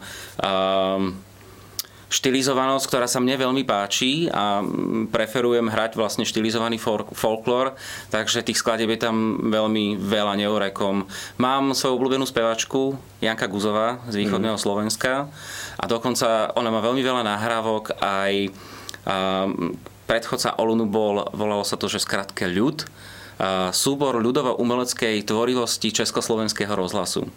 štilizovanosť, 2.07 2.87
ktorá 2.87 3.03
sa 3.03 3.19
mne 3.19 3.35
veľmi 3.35 3.67
páči 3.67 4.31
a 4.31 4.63
preferujem 5.11 5.67
hrať 5.67 5.99
vlastne 5.99 6.23
štilizovaný 6.23 6.79
folklór, 7.11 7.75
takže 8.07 8.47
tých 8.47 8.63
skladeb 8.63 8.95
je 8.95 9.03
tam 9.03 9.47
veľmi 9.51 9.99
veľa 9.99 10.39
neurekom. 10.39 11.03
Mám 11.35 11.75
svoju 11.75 11.99
obľúbenú 11.99 12.23
spevačku, 12.23 12.95
Janka 13.19 13.51
Guzová 13.51 13.99
z 14.07 14.23
východného 14.23 14.55
mm. 14.55 14.63
Slovenska 14.63 15.27
a 15.75 15.83
dokonca 15.83 16.55
ona 16.55 16.71
má 16.71 16.79
veľmi 16.79 17.03
veľa 17.03 17.27
nahrávok 17.27 17.99
aj 17.99 18.55
predchodca 20.07 20.55
Olunu 20.63 20.87
bol, 20.87 21.27
volalo 21.35 21.67
sa 21.67 21.75
to, 21.75 21.91
že 21.91 22.03
skratke 22.03 22.47
ľud, 22.47 22.87
súbor 23.75 24.15
ľudovo-umeleckej 24.23 25.27
tvorivosti 25.27 25.91
Československého 25.91 26.71
rozhlasu. 26.71 27.27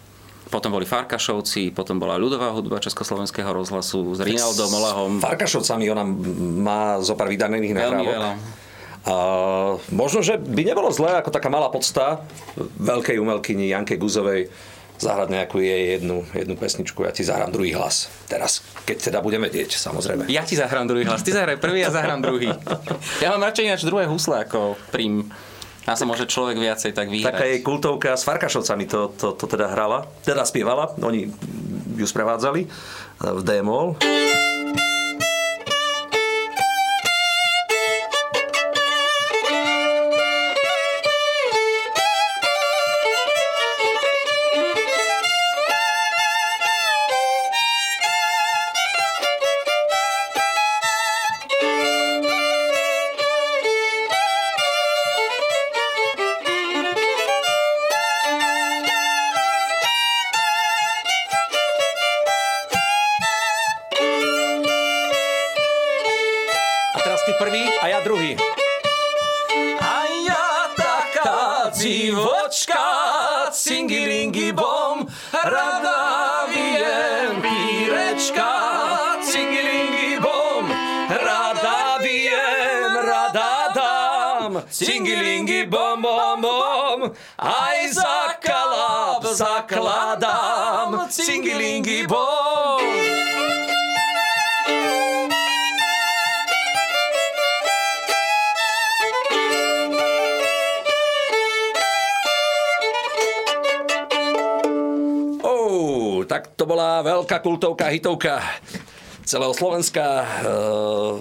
Potom 0.51 0.75
boli 0.75 0.83
Farkašovci, 0.83 1.71
potom 1.71 1.95
bola 1.95 2.19
ľudová 2.19 2.51
hudba 2.51 2.83
Československého 2.83 3.47
rozhlasu 3.55 4.11
s 4.11 4.19
Rinaldom 4.19 4.67
Olahom. 4.75 5.11
S 5.17 5.23
Farkašovcami 5.23 5.87
ona 5.87 6.03
má 6.59 6.99
zo 6.99 7.15
pár 7.15 7.31
vydaných 7.31 7.71
nahrávok. 7.71 8.35
A 9.07 9.15
možno, 9.89 10.21
že 10.21 10.37
by 10.37 10.61
nebolo 10.61 10.91
zlé 10.91 11.23
ako 11.23 11.33
taká 11.33 11.47
malá 11.49 11.71
podsta 11.71 12.21
veľkej 12.77 13.17
umelkyni 13.17 13.71
Janke 13.71 13.95
Guzovej 13.95 14.51
zahrať 15.01 15.33
nejakú 15.33 15.57
jej 15.57 15.97
jednu, 15.97 16.21
jednu 16.29 16.53
pesničku. 16.53 17.01
Ja 17.01 17.09
ti 17.09 17.25
zahrám 17.25 17.49
druhý 17.49 17.73
hlas. 17.73 18.13
Teraz, 18.29 18.61
keď 18.85 19.09
teda 19.09 19.19
budeme 19.25 19.49
vedieť, 19.49 19.73
samozrejme. 19.73 20.29
Ja 20.29 20.45
ti 20.45 20.53
zahrám 20.53 20.85
druhý 20.85 21.09
hlas. 21.09 21.25
Ty 21.25 21.41
zahraj 21.41 21.57
prvý 21.57 21.81
a 21.81 21.89
zahrám 21.89 22.21
druhý. 22.21 22.53
Ja 23.17 23.33
mám 23.33 23.41
radšej 23.41 23.65
ináč 23.65 23.81
druhé 23.81 24.05
husle 24.05 24.45
ako 24.45 24.77
prim. 24.93 25.33
A 25.89 25.97
sa 25.97 26.05
môže 26.05 26.29
človek 26.29 26.61
viacej 26.61 26.93
tak 26.93 27.09
vyhrať. 27.09 27.33
Taká 27.33 27.45
jej 27.49 27.59
kultovka 27.65 28.13
s 28.13 28.21
Farkašovcami 28.21 28.85
to, 28.85 29.09
to, 29.17 29.33
to 29.33 29.45
teda 29.49 29.73
hrala, 29.73 30.05
teda 30.21 30.45
spievala, 30.45 30.93
oni 31.01 31.25
ju 31.97 32.05
sprevádzali 32.05 32.61
v 33.21 33.41
d 33.41 33.51
ty 67.31 67.43
prvý 67.43 67.63
a 67.79 67.87
ja 67.87 67.99
druhý. 68.03 68.35
A 69.79 69.95
ja 70.27 70.67
taká 70.75 71.71
divočka, 71.71 72.83
cingiringi 73.55 74.51
bom, 74.51 75.07
rada 75.31 76.43
viem 76.51 77.39
pírečka, 77.39 78.51
cingiringi 79.23 80.19
bom, 80.19 80.67
rada 81.07 82.03
viem, 82.03 82.91
rada 82.99 83.71
dám, 83.71 84.51
bom, 85.71 86.35
bom, 86.41 86.99
aj 87.39 87.77
za 87.95 88.35
kalab 88.43 89.23
zakladám, 89.23 91.07
cingiringi 91.07 92.03
bom. 92.11 92.50
Bola 106.71 107.03
veľká 107.03 107.43
kultovka, 107.43 107.91
hitovka 107.91 108.39
celého 109.27 109.51
Slovenska. 109.51 110.23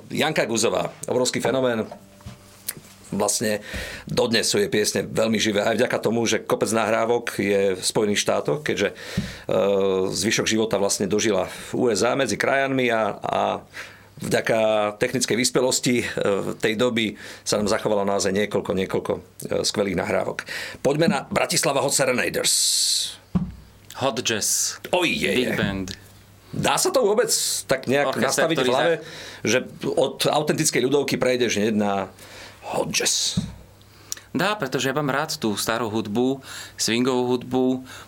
Janka 0.06 0.46
Guzová, 0.46 0.94
obrovský 1.10 1.42
fenomén. 1.42 1.90
Vlastne 3.10 3.58
dodnes 4.06 4.46
sú 4.46 4.62
jej 4.62 4.70
piesne 4.70 5.02
veľmi 5.02 5.42
živé 5.42 5.66
aj 5.66 5.74
vďaka 5.74 5.98
tomu, 5.98 6.22
že 6.30 6.46
kopec 6.46 6.70
nahrávok 6.70 7.34
je 7.42 7.74
v 7.74 7.82
Spojených 7.82 8.22
štátoch, 8.22 8.62
keďže 8.62 8.94
zvyšok 10.14 10.46
života 10.46 10.78
vlastne 10.78 11.10
dožila 11.10 11.50
v 11.74 11.90
USA 11.90 12.14
medzi 12.14 12.38
krajanmi 12.38 12.86
a, 12.94 13.18
a 13.18 13.42
vďaka 14.22 14.58
technickej 15.02 15.34
vyspelosti 15.34 16.06
tej 16.62 16.78
doby 16.78 17.18
sa 17.42 17.58
nám 17.58 17.66
zachovalo 17.66 18.06
naozaj 18.06 18.30
niekoľko, 18.30 18.70
niekoľko 18.86 19.12
skvelých 19.66 19.98
nahrávok. 19.98 20.46
Poďme 20.78 21.10
na 21.10 21.26
Bratislava 21.26 21.82
Hot 21.82 21.90
Serenaders. 21.90 23.18
Hot 24.00 24.16
jazz. 24.24 24.80
Oj, 24.96 25.12
je, 25.12 25.28
Big 25.28 25.52
band. 25.60 25.92
Dá 26.56 26.80
sa 26.80 26.88
to 26.88 27.04
vôbec 27.04 27.28
tak 27.68 27.84
nejak 27.84 28.16
Orchester, 28.16 28.48
nastaviť 28.48 28.56
v 28.58 28.68
hlave, 28.72 28.94
že 29.44 29.58
od 29.84 30.24
autentickej 30.24 30.88
ľudovky 30.88 31.20
prejdeš 31.20 31.60
hneď 31.60 31.74
na 31.76 31.92
hot 32.64 32.88
jazz? 32.90 33.36
Dá, 34.32 34.56
pretože 34.56 34.88
ja 34.88 34.96
mám 34.96 35.12
rád 35.12 35.36
tú 35.36 35.52
starú 35.58 35.92
hudbu, 35.92 36.40
swingovú 36.80 37.34
hudbu. 37.34 37.64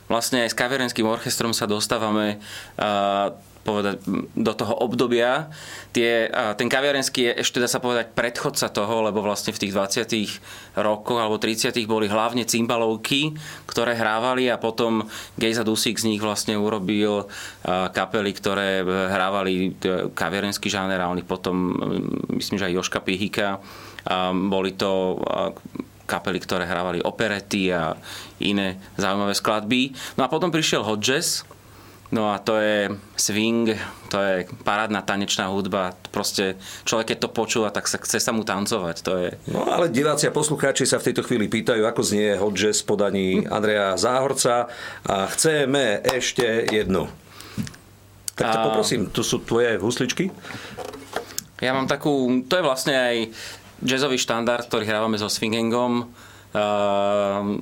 Vlastne 0.09 0.46
aj 0.46 0.55
s 0.55 0.59
kaviarenským 0.59 1.05
orchestrom 1.05 1.52
sa 1.52 1.68
dostávame 1.68 2.40
uh, 2.78 3.37
povedať, 3.62 4.03
do 4.35 4.53
toho 4.59 4.75
obdobia. 4.83 5.46
Tie, 5.94 6.27
ten 6.59 6.66
kaviarenský 6.66 7.31
je 7.31 7.46
ešte, 7.46 7.62
dá 7.62 7.70
sa 7.70 7.79
povedať, 7.79 8.11
predchodca 8.11 8.66
toho, 8.75 9.07
lebo 9.07 9.22
vlastne 9.22 9.55
v 9.55 9.62
tých 9.62 9.72
20 9.72 10.83
rokoch 10.83 11.18
alebo 11.22 11.38
30 11.38 11.70
boli 11.87 12.11
hlavne 12.11 12.42
cymbalovky, 12.42 13.38
ktoré 13.70 13.94
hrávali 13.94 14.51
a 14.51 14.59
potom 14.59 15.07
Gejza 15.38 15.62
Dusík 15.62 16.03
z 16.03 16.11
nich 16.11 16.18
vlastne 16.18 16.59
urobil 16.59 17.31
kapely, 17.66 18.35
ktoré 18.35 18.83
hrávali 18.87 19.79
kaviarenský 20.11 20.66
žáner 20.66 20.98
a 20.98 21.12
oni 21.14 21.22
potom, 21.22 21.79
myslím, 22.35 22.59
že 22.59 22.66
aj 22.66 22.77
Joška 22.83 23.01
Pihika, 23.07 23.62
boli 24.51 24.75
to 24.75 25.22
kapely, 26.03 26.42
ktoré 26.42 26.66
hrávali 26.66 26.98
operety 26.98 27.70
a 27.70 27.94
iné 28.42 28.77
zaujímavé 28.98 29.38
skladby. 29.38 29.94
No 30.18 30.27
a 30.27 30.29
potom 30.29 30.51
prišiel 30.51 30.83
hot 30.83 30.98
jazz, 30.98 31.46
No 32.12 32.29
a 32.29 32.37
to 32.37 32.61
je 32.61 32.92
swing, 33.16 33.72
to 34.12 34.20
je 34.20 34.44
parádna 34.68 35.01
tanečná 35.01 35.48
hudba. 35.48 35.96
Proste 36.12 36.61
človek, 36.85 37.16
keď 37.16 37.18
to 37.25 37.29
počúva, 37.33 37.72
tak 37.72 37.88
sa 37.88 37.96
chce 37.96 38.20
sa 38.20 38.37
mu 38.37 38.44
tancovať. 38.44 38.96
To 39.09 39.12
je... 39.16 39.29
No 39.48 39.64
ale 39.64 39.88
diváci 39.88 40.29
a 40.29 40.37
poslucháči 40.37 40.85
sa 40.85 41.01
v 41.01 41.09
tejto 41.09 41.25
chvíli 41.25 41.48
pýtajú, 41.48 41.88
ako 41.88 42.05
znie 42.05 42.37
hot 42.37 42.53
jazz 42.53 42.85
podaní 42.85 43.48
Andreja 43.48 43.96
Záhorca 43.96 44.68
a 45.09 45.25
chceme 45.33 46.05
ešte 46.05 46.68
jednu. 46.68 47.09
Tak 48.37 48.44
to 48.44 48.59
a... 48.61 48.64
poprosím, 48.68 49.09
tu 49.09 49.25
sú 49.25 49.40
tvoje 49.40 49.81
husličky. 49.81 50.29
Ja 51.64 51.72
mám 51.72 51.88
takú, 51.88 52.44
to 52.44 52.61
je 52.61 52.66
vlastne 52.66 52.92
aj 52.92 53.16
jazzový 53.81 54.20
štandard, 54.20 54.68
ktorý 54.68 54.85
hrávame 54.85 55.16
so 55.16 55.33
swingingom. 55.33 56.12
Uh, 56.53 57.57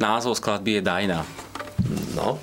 názov 0.00 0.40
skladby 0.40 0.80
je 0.80 0.82
Dajna. 0.88 1.20
No. 2.16 2.40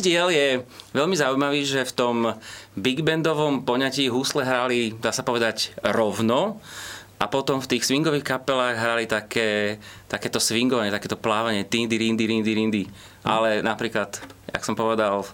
Rozdiel 0.00 0.32
je 0.32 0.48
veľmi 0.96 1.12
zaujímavý, 1.12 1.60
že 1.68 1.84
v 1.84 1.92
tom 1.92 2.16
big 2.72 3.04
bandovom 3.04 3.68
poňatí 3.68 4.08
husle 4.08 4.48
hrali, 4.48 4.96
dá 4.96 5.12
sa 5.12 5.20
povedať, 5.20 5.76
rovno 5.84 6.56
a 7.20 7.28
potom 7.28 7.60
v 7.60 7.76
tých 7.76 7.84
swingových 7.84 8.24
kapelách 8.24 8.80
hrali 8.80 9.04
také, 9.04 9.76
takéto 10.08 10.40
swingovanie, 10.40 10.88
takéto 10.88 11.20
plávanie, 11.20 11.68
tindy, 11.68 12.00
rindy, 12.00 12.24
rindy, 12.24 12.52
rindy. 12.56 12.82
Ale 13.28 13.60
napríklad, 13.60 14.24
jak 14.48 14.64
som 14.64 14.72
povedal, 14.72 15.28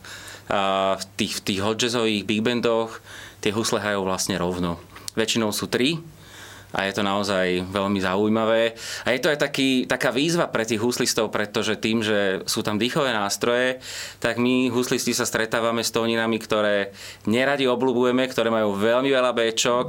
v 0.98 1.04
tých, 1.14 1.38
v 1.38 1.44
tých 1.46 1.62
hot 1.62 1.78
jazzových 1.78 2.26
big 2.26 2.42
bandoch 2.42 2.98
tie 3.38 3.54
husle 3.54 3.78
hrajú 3.78 4.02
vlastne 4.02 4.34
rovno. 4.34 4.82
Väčšinou 5.14 5.54
sú 5.54 5.70
tri, 5.70 6.02
a 6.74 6.84
je 6.84 6.92
to 6.92 7.02
naozaj 7.06 7.62
veľmi 7.70 8.02
zaujímavé. 8.02 8.74
A 9.06 9.14
je 9.14 9.20
to 9.22 9.30
aj 9.30 9.38
taký, 9.38 9.86
taká 9.86 10.10
výzva 10.10 10.50
pre 10.50 10.66
tých 10.66 10.82
huslistov, 10.82 11.30
pretože 11.30 11.78
tým, 11.78 12.02
že 12.02 12.42
sú 12.44 12.66
tam 12.66 12.76
dýchové 12.76 13.14
nástroje, 13.14 13.78
tak 14.18 14.42
my 14.42 14.68
huslisti 14.74 15.14
sa 15.14 15.22
stretávame 15.22 15.86
s 15.86 15.94
tóninami, 15.94 16.36
ktoré 16.42 16.90
neradi 17.30 17.70
obľúbujeme, 17.70 18.26
ktoré 18.26 18.50
majú 18.50 18.74
veľmi 18.74 19.08
veľa 19.08 19.30
Bčok. 19.30 19.86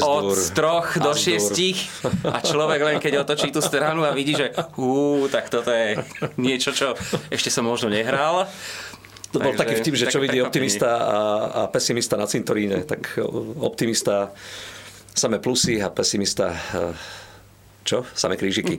od 0.00 0.54
troch 0.54 0.96
do 0.96 1.12
šiestich 1.12 1.90
a 2.24 2.38
človek 2.40 2.80
len 2.84 2.98
keď 3.02 3.26
otočí 3.26 3.50
tú 3.50 3.58
stranu 3.58 4.06
a 4.06 4.14
vidí, 4.14 4.38
že 4.38 4.54
ú, 4.78 5.26
tak 5.26 5.50
toto 5.50 5.74
je 5.74 5.98
niečo, 6.38 6.70
čo 6.70 6.94
ešte 7.28 7.50
som 7.50 7.66
možno 7.66 7.90
nehral. 7.90 8.46
To 9.36 9.44
bol 9.44 9.52
Takže, 9.52 9.60
taký 9.60 9.74
vtip, 9.84 9.94
že 10.00 10.06
čo 10.08 10.24
vidí 10.24 10.40
optimista 10.40 10.88
a, 11.04 11.20
a 11.52 11.60
pesimista 11.68 12.16
na 12.16 12.24
cintoríne, 12.24 12.80
tak 12.88 13.20
optimista 13.60 14.32
samé 15.18 15.42
plusy 15.42 15.82
a 15.82 15.90
pesimista 15.90 16.54
eh, 16.54 16.94
čo? 17.88 18.04
Samé 18.12 18.36
krížiky. 18.36 18.76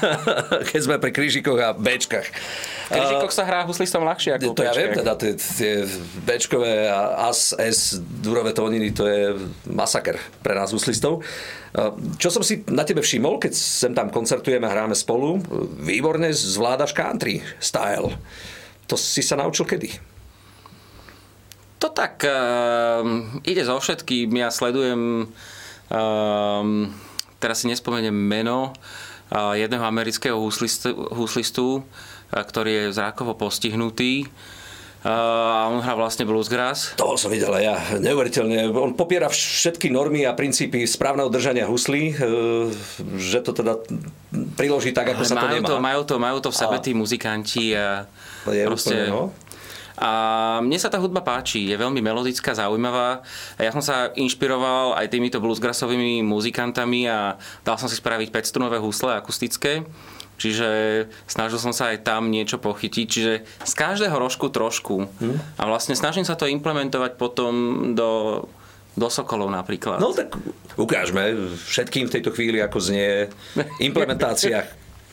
Keď 0.74 0.80
sme 0.82 0.98
pri 0.98 1.14
krížikoch 1.14 1.62
a 1.62 1.70
Bčkách. 1.78 2.26
V 2.26 2.90
krížikoch 2.90 3.30
sa 3.30 3.46
hrá 3.46 3.62
huslistom 3.62 4.02
ľahšie 4.02 4.34
ako 4.34 4.58
To 4.58 4.66
ja 4.66 4.74
viem, 4.74 4.98
teda 4.98 5.14
tie, 5.14 5.38
tie 5.38 5.86
Bčkové 6.26 6.90
a 6.90 7.30
AS, 7.30 7.54
S, 7.54 8.02
durové 8.02 8.50
tóniny, 8.50 8.90
to 8.90 9.06
je 9.06 9.38
masaker 9.70 10.18
pre 10.42 10.58
nás 10.58 10.74
huslistov. 10.74 11.22
Eh, 11.22 11.94
čo 12.18 12.34
som 12.34 12.42
si 12.42 12.66
na 12.66 12.82
tebe 12.82 12.98
všimol, 12.98 13.38
keď 13.38 13.54
sem 13.54 13.94
tam 13.94 14.10
koncertujeme 14.10 14.66
a 14.66 14.74
hráme 14.74 14.98
spolu, 14.98 15.38
výborne 15.78 16.34
zvládaš 16.34 16.90
country 16.90 17.46
style. 17.62 18.10
To 18.90 18.98
si 18.98 19.22
sa 19.22 19.38
naučil 19.38 19.70
kedy? 19.70 20.02
To 21.78 21.90
tak 21.90 22.22
uh, 22.26 23.02
ide 23.42 23.66
zo 23.66 23.78
všetkým. 23.78 24.30
Ja 24.38 24.54
sledujem 24.54 25.30
Um, 25.92 26.88
teraz 27.36 27.60
si 27.60 27.68
nespomeniem 27.68 28.16
meno 28.16 28.72
uh, 29.28 29.52
jedného 29.52 29.84
amerického 29.84 30.40
huslistu, 30.40 30.96
huslistu 31.12 31.84
uh, 31.84 31.84
ktorý 32.32 32.88
je 32.88 32.96
zrákovo 32.96 33.36
postihnutý. 33.36 34.24
A 35.02 35.66
on 35.66 35.82
hrá 35.82 35.98
vlastne 35.98 36.22
bluesgrass. 36.22 36.94
Toho 36.94 37.18
som 37.18 37.26
videl 37.26 37.50
ja. 37.58 37.74
Neuveriteľne. 37.98 38.70
On 38.70 38.94
popiera 38.94 39.26
všetky 39.26 39.90
normy 39.90 40.22
a 40.22 40.30
princípy 40.30 40.86
správneho 40.86 41.26
držania 41.26 41.66
huslí, 41.66 42.14
uh, 42.14 42.70
že 43.18 43.42
to 43.42 43.50
teda 43.50 43.82
priloží 44.54 44.94
tak, 44.94 45.10
ako 45.12 45.26
sa 45.26 45.34
to 45.34 45.44
majú 45.44 45.58
nemá. 45.58 45.68
To, 45.68 45.76
majú, 45.82 46.00
to, 46.06 46.14
majú 46.22 46.38
to 46.38 46.50
v 46.54 46.56
sebe 46.56 46.76
a... 46.78 46.80
tí 46.80 46.94
muzikanti 46.94 47.74
a 47.74 48.06
je 48.46 48.62
proste... 48.62 48.94
Úplne, 48.94 49.10
no. 49.10 49.34
A 50.02 50.10
mne 50.58 50.82
sa 50.82 50.90
tá 50.90 50.98
hudba 50.98 51.22
páči, 51.22 51.70
je 51.70 51.78
veľmi 51.78 52.02
melodická, 52.02 52.58
zaujímavá. 52.58 53.22
A 53.54 53.60
ja 53.62 53.70
som 53.70 53.78
sa 53.78 54.10
inšpiroval 54.18 54.98
aj 54.98 55.06
týmito 55.06 55.38
bluesgrassovými 55.38 56.26
muzikantami 56.26 57.06
a 57.06 57.38
dal 57.62 57.78
som 57.78 57.86
si 57.86 57.94
spraviť 57.94 58.34
5-strunové 58.34 58.82
husle 58.82 59.14
akustické. 59.14 59.86
Čiže 60.42 60.68
snažil 61.30 61.62
som 61.62 61.70
sa 61.70 61.94
aj 61.94 62.02
tam 62.02 62.34
niečo 62.34 62.58
pochytiť. 62.58 63.06
Čiže 63.06 63.32
z 63.62 63.72
každého 63.78 64.18
rožku 64.18 64.50
trošku. 64.50 65.06
Hmm. 65.06 65.38
A 65.54 65.70
vlastne 65.70 65.94
snažím 65.94 66.26
sa 66.26 66.34
to 66.34 66.50
implementovať 66.50 67.14
potom 67.14 67.54
do 67.94 68.42
do 68.92 69.08
Sokolov 69.08 69.48
napríklad. 69.48 70.04
No 70.04 70.12
tak 70.12 70.36
ukážme 70.76 71.56
všetkým 71.64 72.12
v 72.12 72.12
tejto 72.12 72.28
chvíli, 72.28 72.60
ako 72.60 72.76
znie 72.76 73.32
implementácia 73.88 74.68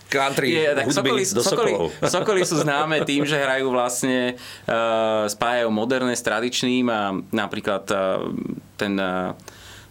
country 0.09 0.49
Je, 0.51 0.73
tak 0.73 0.83
hudby 0.89 0.99
Sokoli, 0.99 1.23
do. 1.23 1.41
Sokoli, 1.45 1.71
Sokoli 2.09 2.41
sú 2.43 2.57
známe 2.59 3.05
tým, 3.05 3.23
že 3.23 3.37
hrajú 3.37 3.69
vlastne, 3.69 4.35
uh, 4.65 5.29
spájajú 5.29 5.69
moderné 5.69 6.17
s 6.17 6.25
tradičným 6.25 6.89
a 6.89 7.13
napríklad 7.29 7.85
uh, 7.93 8.33
ten 8.75 8.97
uh, 8.97 9.37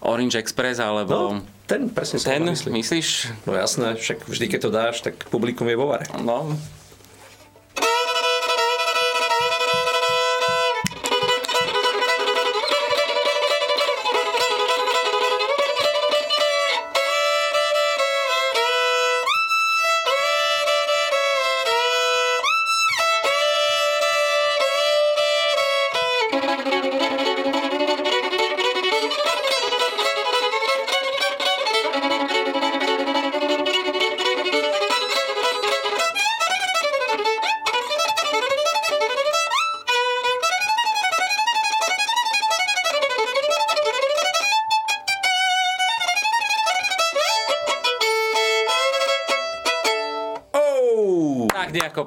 Orange 0.03 0.43
Express 0.43 0.83
alebo... 0.83 1.39
No, 1.39 1.47
ten 1.71 1.87
presne 1.93 2.19
ten, 2.19 2.43
myslíš? 2.49 3.09
No 3.47 3.55
jasné, 3.55 3.95
však 3.95 4.27
vždy, 4.27 4.47
keď 4.51 4.61
to 4.67 4.71
dáš, 4.75 4.97
tak 5.05 5.15
publikum 5.31 5.71
je 5.71 5.77
vo 5.79 5.93
vare. 5.93 6.09
No, 6.19 6.55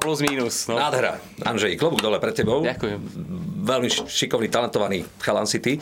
plus 0.02 0.20
minus. 0.26 0.66
No. 0.66 0.78
Nádhera. 0.78 1.22
Andrej, 1.46 1.78
klobúk 1.78 2.02
dole 2.02 2.18
pre 2.18 2.34
tebou. 2.34 2.66
Ďakujem. 2.66 3.00
Veľmi 3.62 3.90
šikovný, 3.90 4.50
talentovaný 4.50 5.06
chalan 5.22 5.46
si 5.46 5.62
ty. 5.62 5.78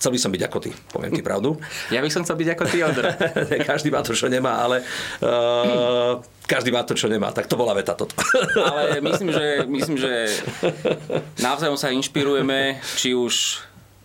Chcel 0.00 0.16
by 0.16 0.18
som 0.18 0.30
byť 0.32 0.42
ako 0.48 0.58
ty, 0.64 0.70
poviem 0.92 1.12
ti 1.12 1.22
pravdu. 1.24 1.56
Ja 1.94 2.00
by 2.00 2.08
som 2.08 2.24
chcel 2.24 2.40
byť 2.40 2.48
ako 2.56 2.64
ty, 2.72 2.78
Ondra. 2.80 3.10
každý 3.70 3.92
má 3.92 4.00
to, 4.00 4.16
čo 4.16 4.32
nemá, 4.32 4.64
ale 4.64 4.80
uh, 5.20 6.24
každý 6.48 6.72
má 6.72 6.82
to, 6.88 6.96
čo 6.96 7.10
nemá. 7.10 7.28
Tak 7.34 7.48
to 7.50 7.60
bola 7.60 7.76
veta 7.76 7.92
toto. 7.92 8.16
ale 8.56 8.96
myslím, 9.04 9.28
že, 9.28 9.68
myslím, 9.68 9.96
že 10.00 10.12
navzájom 11.46 11.76
sa 11.76 11.92
inšpirujeme, 11.92 12.80
či 12.96 13.12
už 13.12 13.60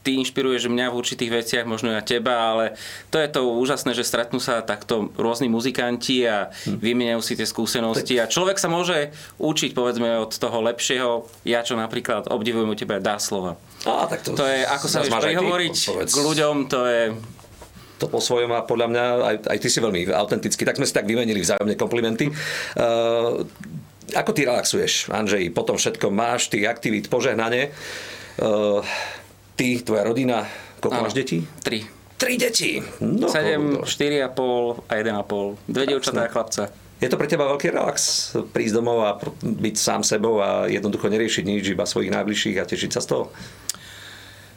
ty 0.08 0.15
inšpiruješ 0.24 0.72
mňa 0.72 0.88
v 0.88 0.96
určitých 1.04 1.32
veciach, 1.43 1.65
možno 1.67 1.91
ja 1.91 2.00
teba, 2.00 2.56
ale 2.56 2.80
to 3.12 3.20
je 3.20 3.28
to 3.28 3.43
úžasné, 3.43 3.91
že 3.91 4.08
stretnú 4.08 4.39
sa 4.39 4.63
takto 4.63 5.12
rôzni 5.20 5.52
muzikanti 5.52 6.24
a 6.24 6.48
hm. 6.48 6.80
vymieňajú 6.80 7.20
si 7.20 7.36
tie 7.36 7.43
skúsenosti 7.43 8.15
a 8.15 8.32
človek 8.32 8.56
sa 8.56 8.72
môže 8.72 9.12
učiť 9.36 9.76
povedzme 9.76 10.24
od 10.24 10.32
toho 10.32 10.63
lepšieho. 10.63 11.28
Ja 11.43 11.67
čo 11.67 11.76
napríklad 11.76 12.32
obdivujem 12.32 12.72
u 12.72 12.78
teba 12.80 13.04
dá 13.04 13.20
slova. 13.20 13.60
A, 13.84 14.08
tak 14.08 14.24
to, 14.24 14.32
to 14.32 14.48
je, 14.48 14.63
ako 14.63 14.86
sa 14.88 15.04
vieš 15.04 15.12
prihovoriť 15.12 15.76
k 16.08 16.15
ľuďom, 16.15 16.56
to 16.72 16.80
je 16.88 17.04
to 17.98 18.06
po 18.08 18.22
svojom 18.22 18.54
a 18.54 18.62
podľa 18.62 18.88
mňa 18.93 19.04
aj, 19.26 19.36
aj 19.50 19.58
ty 19.58 19.67
si 19.74 19.82
veľmi 19.82 20.08
autentický, 20.13 20.63
tak 20.63 20.78
sme 20.78 20.86
si 20.86 20.93
tak 20.93 21.10
vymenili 21.10 21.41
vzájomne 21.41 21.74
komplimenty. 21.74 22.30
Uh, 22.78 23.41
ako 24.13 24.32
ty 24.32 24.46
relaxuješ, 24.46 25.12
Andrej? 25.12 25.52
Potom 25.52 25.76
všetko 25.76 26.13
máš, 26.13 26.48
ty 26.48 26.63
aktivít 26.63 27.10
požehnanie. 27.10 27.74
Uh, 28.38 28.86
Ty, 29.58 29.82
tvoja 29.82 30.06
rodina, 30.06 30.46
koľko 30.78 31.00
máš 31.02 31.17
detí? 31.17 31.41
Tri. 31.65 31.82
Tri 32.17 32.38
deti? 32.38 32.78
No, 33.02 33.26
7, 33.26 33.82
4,5 33.89 34.86
a 34.86 34.93
1,5. 35.02 35.65
Dve 35.65 35.84
dievčatá 35.89 36.26
a 36.26 36.30
chlapca. 36.30 36.70
Je 36.98 37.10
to 37.10 37.17
pre 37.17 37.26
teba 37.26 37.50
veľký 37.50 37.74
relax 37.74 38.30
prísť 38.54 38.74
domov 38.78 39.06
a 39.06 39.17
byť 39.41 39.76
sám 39.78 40.02
sebou 40.02 40.41
a 40.41 40.70
jednoducho 40.70 41.10
neriešiť 41.10 41.46
nič, 41.46 41.74
iba 41.74 41.86
svojich 41.86 42.10
najbližších 42.10 42.58
a 42.58 42.70
tešiť 42.70 42.91
sa 42.93 43.02
z 43.02 43.08
toho? 43.10 43.24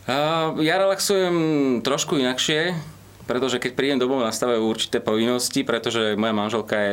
Uh, 0.09 0.57
ja 0.65 0.81
relaxujem 0.81 1.37
trošku 1.85 2.17
inakšie, 2.17 2.77
pretože 3.31 3.63
keď 3.63 3.79
prídem 3.79 4.03
domov, 4.03 4.27
nastavujú 4.27 4.59
určité 4.67 4.99
povinnosti, 4.99 5.63
pretože 5.63 6.19
moja 6.19 6.35
manželka 6.35 6.75
je 6.75 6.93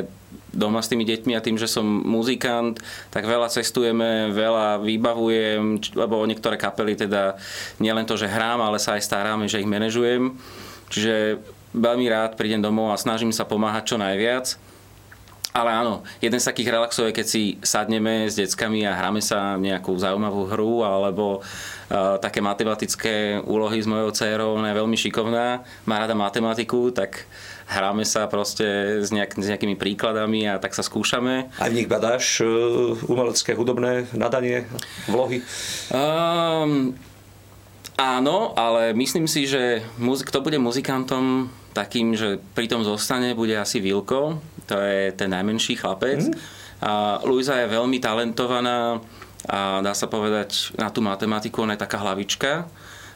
doma 0.53 0.85
s 0.85 0.89
tými 0.93 1.01
deťmi 1.01 1.33
a 1.33 1.41
tým, 1.41 1.57
že 1.57 1.65
som 1.65 1.81
muzikant, 1.81 2.77
tak 3.09 3.25
veľa 3.25 3.49
cestujeme, 3.49 4.29
veľa 4.29 4.77
vybavujem, 4.85 5.81
lebo 5.97 6.21
niektoré 6.29 6.61
kapely 6.61 6.93
teda 6.93 7.41
nielen 7.81 8.05
to, 8.05 8.13
že 8.13 8.29
hrám, 8.29 8.61
ale 8.61 8.77
sa 8.77 8.93
aj 8.93 9.01
staráme, 9.01 9.49
že 9.49 9.65
ich 9.65 9.65
manažujem. 9.65 10.37
Čiže 10.93 11.41
veľmi 11.73 12.05
rád 12.05 12.37
prídem 12.37 12.61
domov 12.61 12.93
a 12.93 13.01
snažím 13.01 13.33
sa 13.33 13.41
pomáhať 13.41 13.89
čo 13.89 13.97
najviac. 13.97 14.61
Ale 15.57 15.73
áno, 15.73 16.05
jeden 16.21 16.37
z 16.37 16.53
takých 16.53 16.69
relaxov 16.69 17.09
je, 17.09 17.17
keď 17.17 17.25
si 17.25 17.57
sadneme 17.65 18.29
s 18.29 18.37
deckami 18.37 18.85
a 18.85 18.93
hráme 18.93 19.25
sa 19.25 19.57
nejakú 19.57 19.97
zaujímavú 19.97 20.45
hru 20.53 20.85
alebo 20.85 21.41
uh, 21.41 22.21
také 22.21 22.45
matematické 22.45 23.41
úlohy 23.41 23.81
s 23.81 23.89
mojou 23.89 24.13
dcerou, 24.13 24.53
ona 24.53 24.69
je 24.69 24.77
veľmi 24.77 24.93
šikovná, 24.93 25.65
má 25.89 25.95
rada 25.97 26.13
matematiku, 26.13 26.93
tak 26.93 27.25
hráme 27.65 28.05
sa 28.05 28.29
proste 28.29 29.01
s, 29.01 29.09
nejak, 29.09 29.33
s 29.33 29.49
nejakými 29.49 29.73
príkladami 29.81 30.45
a 30.45 30.61
tak 30.61 30.77
sa 30.77 30.85
skúšame. 30.85 31.49
Aj 31.57 31.69
v 31.73 31.77
nich 31.81 31.89
badáš 31.89 32.45
uh, 32.45 32.93
umelecké, 33.09 33.57
hudobné 33.57 34.05
nadanie, 34.13 34.69
vlohy? 35.09 35.41
Um, 35.89 36.93
áno, 37.97 38.53
ale 38.53 38.93
myslím 38.93 39.25
si, 39.25 39.49
že 39.49 39.81
muzik, 39.97 40.29
kto 40.29 40.45
bude 40.45 40.61
muzikantom 40.61 41.49
takým, 41.73 42.13
že 42.13 42.37
pri 42.53 42.69
tom 42.69 42.85
zostane, 42.85 43.33
bude 43.33 43.57
asi 43.57 43.81
Vilko. 43.81 44.37
To 44.67 44.75
je 44.77 45.11
ten 45.15 45.31
najmenší 45.31 45.79
chlapec. 45.79 46.27
Mm. 46.27 46.33
A 46.83 47.23
Luisa 47.25 47.57
je 47.57 47.73
veľmi 47.73 47.97
talentovaná 47.97 49.01
a 49.47 49.79
dá 49.79 49.93
sa 49.95 50.11
povedať 50.11 50.75
na 50.75 50.91
tú 50.91 50.99
matematiku, 50.99 51.63
ona 51.63 51.79
je 51.79 51.83
taká 51.87 52.03
hlavička 52.03 52.67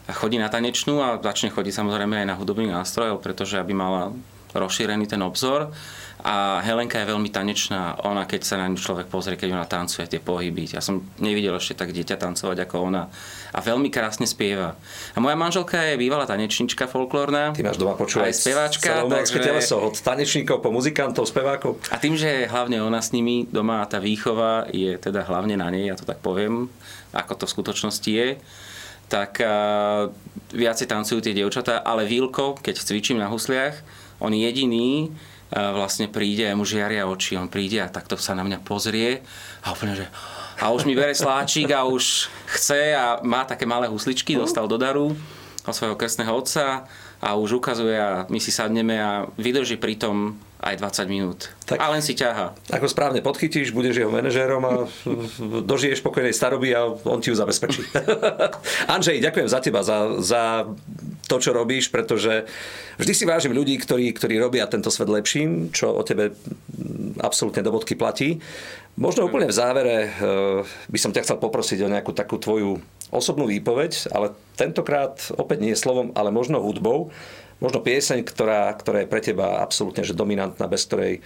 a 0.07 0.11
chodí 0.15 0.39
na 0.39 0.47
tanečnú 0.47 1.03
a 1.03 1.19
začne 1.19 1.51
chodiť 1.51 1.73
samozrejme 1.75 2.23
aj 2.23 2.27
na 2.29 2.37
hudobný 2.39 2.71
nástroj, 2.71 3.19
pretože 3.19 3.59
aby 3.59 3.75
mala 3.75 4.15
rozšírený 4.55 5.11
ten 5.11 5.19
obzor. 5.21 5.75
A 6.21 6.62
Helenka 6.62 7.01
je 7.01 7.10
veľmi 7.10 7.34
tanečná. 7.34 7.97
Ona, 8.05 8.29
keď 8.29 8.41
sa 8.45 8.55
na 8.62 8.69
ňu 8.69 8.77
človek 8.77 9.10
pozrie, 9.10 9.34
keď 9.34 9.57
ona 9.57 9.65
tancuje, 9.65 10.05
tie 10.05 10.21
pohyby. 10.21 10.69
Ja 10.69 10.81
som 10.81 11.01
nevidel 11.17 11.57
ešte 11.57 11.81
tak 11.81 11.97
dieťa 11.97 12.21
tancovať 12.21 12.69
ako 12.69 12.93
ona. 12.93 13.10
A 13.51 13.60
veľmi 13.60 13.89
krásne 13.89 14.29
spieva. 14.29 14.77
A 15.13 15.17
moja 15.17 15.34
manželka 15.34 15.81
je 15.81 15.97
bývalá 15.97 16.29
tanečnička 16.29 16.86
folklórna. 16.86 17.57
Ty 17.57 17.65
máš 17.65 17.81
doma 17.81 17.97
počúvať 17.97 18.29
aj 18.29 18.36
speváčka. 18.38 18.91
Takže... 19.01 19.41
teleso, 19.41 19.81
od 19.81 19.97
tanečníkov 19.97 20.62
po 20.62 20.69
muzikantov, 20.69 21.25
spevákov. 21.25 21.81
A 21.89 21.97
tým, 21.97 22.13
že 22.13 22.45
hlavne 22.45 22.86
ona 22.86 23.01
s 23.01 23.12
nimi 23.17 23.49
doma 23.49 23.81
a 23.81 23.89
tá 23.89 23.97
výchova 23.97 24.69
je 24.69 24.93
teda 25.01 25.25
hlavne 25.25 25.57
na 25.57 25.73
nej, 25.73 25.89
ja 25.89 25.97
to 25.97 26.05
tak 26.05 26.21
poviem, 26.21 26.69
ako 27.12 27.34
to 27.34 27.45
v 27.49 27.53
skutočnosti 27.57 28.12
je, 28.12 28.38
tak 29.12 29.43
uh, 29.43 30.07
viacej 30.55 30.88
tancujú 30.88 31.19
tie 31.19 31.36
dievčatá, 31.36 31.84
ale 31.84 32.07
Vilko, 32.07 32.55
keď 32.62 32.79
cvičím 32.79 33.19
na 33.19 33.27
husliach, 33.27 33.75
on 34.23 34.31
jediný 34.31 35.12
vlastne 35.51 36.07
príde, 36.07 36.47
mu 36.55 36.63
žiaria 36.63 37.03
oči, 37.03 37.35
on 37.35 37.51
príde 37.51 37.83
a 37.83 37.91
takto 37.91 38.15
sa 38.15 38.31
na 38.31 38.47
mňa 38.47 38.63
pozrie 38.63 39.19
a 39.63 39.75
úplne, 39.75 39.99
že 39.99 40.07
a 40.61 40.69
už 40.71 40.87
mi 40.87 40.95
bere 40.95 41.11
sláčik 41.11 41.73
a 41.75 41.83
už 41.83 42.29
chce 42.55 42.95
a 42.95 43.19
má 43.25 43.43
také 43.43 43.67
malé 43.67 43.89
husličky, 43.91 44.37
dostal 44.37 44.69
do 44.69 44.77
daru 44.79 45.17
od 45.67 45.73
svojho 45.75 45.99
krstného 45.99 46.31
otca 46.31 46.87
a 47.21 47.38
už 47.38 47.62
ukazuje 47.62 47.93
a 47.93 48.25
my 48.27 48.39
si 48.41 48.49
sadneme 48.49 48.97
a 48.97 49.29
vydrží 49.38 49.77
pri 49.77 49.95
tom 49.95 50.41
aj 50.62 50.77
20 50.77 51.10
minút. 51.10 51.49
Tak, 51.65 51.81
a 51.81 51.89
len 51.89 52.05
si 52.05 52.13
ťaha. 52.13 52.53
Ako 52.69 52.86
správne 52.86 53.25
podchytíš, 53.25 53.73
budeš 53.73 54.05
jeho 54.05 54.13
manažérom 54.13 54.62
a 54.62 54.73
dožiješ 55.65 56.05
spokojnej 56.05 56.38
staroby 56.38 56.77
a 56.77 56.86
on 56.86 57.17
ti 57.17 57.34
ju 57.34 57.36
zabezpečí. 57.38 57.81
Andrej, 58.93 59.25
ďakujem 59.25 59.49
za 59.49 59.57
teba, 59.57 59.81
za, 59.81 60.21
za 60.21 60.69
to, 61.25 61.41
čo 61.41 61.49
robíš, 61.49 61.89
pretože 61.89 62.45
vždy 63.01 63.13
si 63.13 63.25
vážim 63.25 63.57
ľudí, 63.57 63.73
ktorí, 63.81 64.13
ktorí 64.13 64.38
robia 64.38 64.69
tento 64.69 64.93
svet 64.93 65.10
lepším, 65.10 65.73
čo 65.73 65.97
o 65.97 66.05
tebe 66.05 66.38
absolútne 67.17 67.65
do 67.65 67.73
bodky 67.73 67.97
platí. 67.97 68.38
Možno 69.01 69.25
úplne 69.25 69.49
v 69.49 69.57
závere 69.57 69.97
eh, 70.05 70.10
by 70.93 70.99
som 71.01 71.10
ťa 71.10 71.25
chcel 71.25 71.38
poprosiť 71.41 71.81
o 71.81 71.91
nejakú 71.91 72.13
takú 72.13 72.38
tvoju 72.38 72.77
osobnú 73.12 73.45
výpoveď, 73.52 74.10
ale 74.15 74.34
tentokrát 74.56 75.19
opäť 75.36 75.60
nie 75.62 75.76
slovom, 75.76 76.15
ale 76.15 76.32
možno 76.32 76.63
hudbou 76.63 77.12
možno 77.62 77.80
pieseň, 77.80 78.26
ktorá, 78.26 78.74
ktorá 78.74 79.06
je 79.06 79.12
pre 79.12 79.21
teba 79.21 79.62
absolútne 79.62 80.02
že 80.02 80.17
dominantná, 80.17 80.65
bez 80.65 80.89
ktorej 80.89 81.21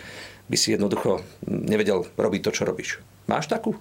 by 0.52 0.58
si 0.60 0.76
jednoducho 0.76 1.24
nevedel 1.48 2.06
robiť 2.20 2.42
to, 2.44 2.52
čo 2.52 2.68
robíš. 2.68 3.00
Máš 3.26 3.48
takú? 3.48 3.80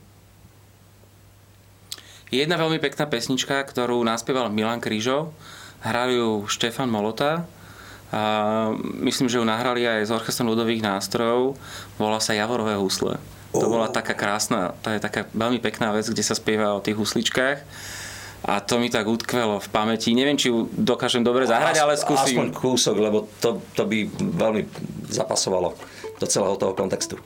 Jedna 2.32 2.56
veľmi 2.56 2.80
pekná 2.80 3.04
pesnička, 3.10 3.58
ktorú 3.60 4.00
naspieval 4.06 4.48
Milan 4.48 4.80
Krížo, 4.80 5.34
hral 5.84 6.08
ju 6.14 6.46
Štefan 6.48 6.88
Molota, 6.88 7.44
a 8.14 8.70
myslím, 9.02 9.26
že 9.26 9.42
ju 9.42 9.44
nahrali 9.44 9.82
aj 9.82 10.06
z 10.06 10.14
orchestrom 10.14 10.46
ľudových 10.54 10.86
nástrojov, 10.86 11.58
volá 11.98 12.22
sa 12.22 12.30
Javorové 12.30 12.78
husle. 12.78 13.18
To 13.54 13.70
bola 13.70 13.86
taká 13.86 14.18
krásna, 14.18 14.74
to 14.82 14.90
je 14.90 14.98
taká 14.98 15.30
veľmi 15.30 15.62
pekná 15.62 15.94
vec, 15.94 16.10
kde 16.10 16.26
sa 16.26 16.34
spieva 16.34 16.74
o 16.74 16.82
tých 16.82 16.98
husličkách 16.98 17.58
a 18.44 18.60
to 18.60 18.76
mi 18.76 18.92
tak 18.92 19.08
utkvelo 19.08 19.56
v 19.56 19.68
pamäti. 19.72 20.12
Neviem, 20.12 20.36
či 20.36 20.52
ju 20.52 20.68
dokážem 20.76 21.24
dobre 21.24 21.48
zahrať, 21.48 21.80
ale 21.80 21.96
skúsim. 21.96 22.36
Aspoň 22.36 22.48
kúsok, 22.52 22.96
lebo 23.00 23.24
to, 23.40 23.64
to 23.72 23.88
by 23.88 24.04
veľmi 24.20 24.68
zapasovalo 25.08 25.72
do 26.20 26.26
celého 26.28 26.56
toho 26.60 26.76
kontextu. 26.76 27.16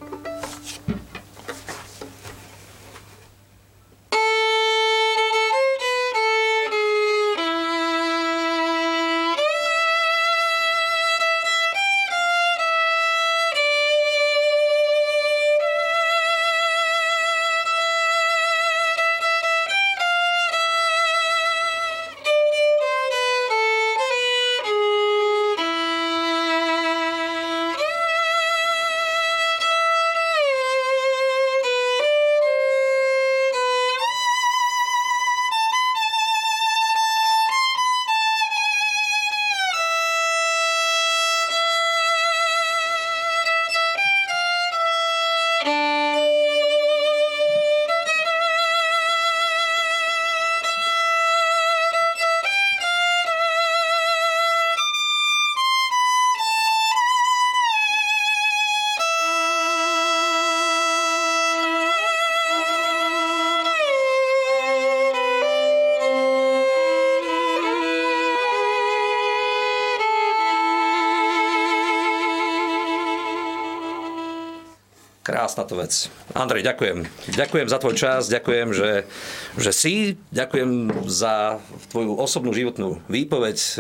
Krásna 75.38 75.62
to 75.62 75.78
vec. 75.78 76.10
Andrej, 76.34 76.66
ďakujem. 76.66 77.06
Ďakujem 77.30 77.70
za 77.70 77.78
tvoj 77.78 77.94
čas, 77.94 78.26
ďakujem, 78.26 78.74
že, 78.74 79.06
že 79.54 79.70
si, 79.70 80.18
ďakujem 80.34 80.90
za 81.06 81.62
tvoju 81.94 82.18
osobnú 82.18 82.50
životnú 82.50 82.98
výpoveď, 83.06 83.54
e, 83.54 83.70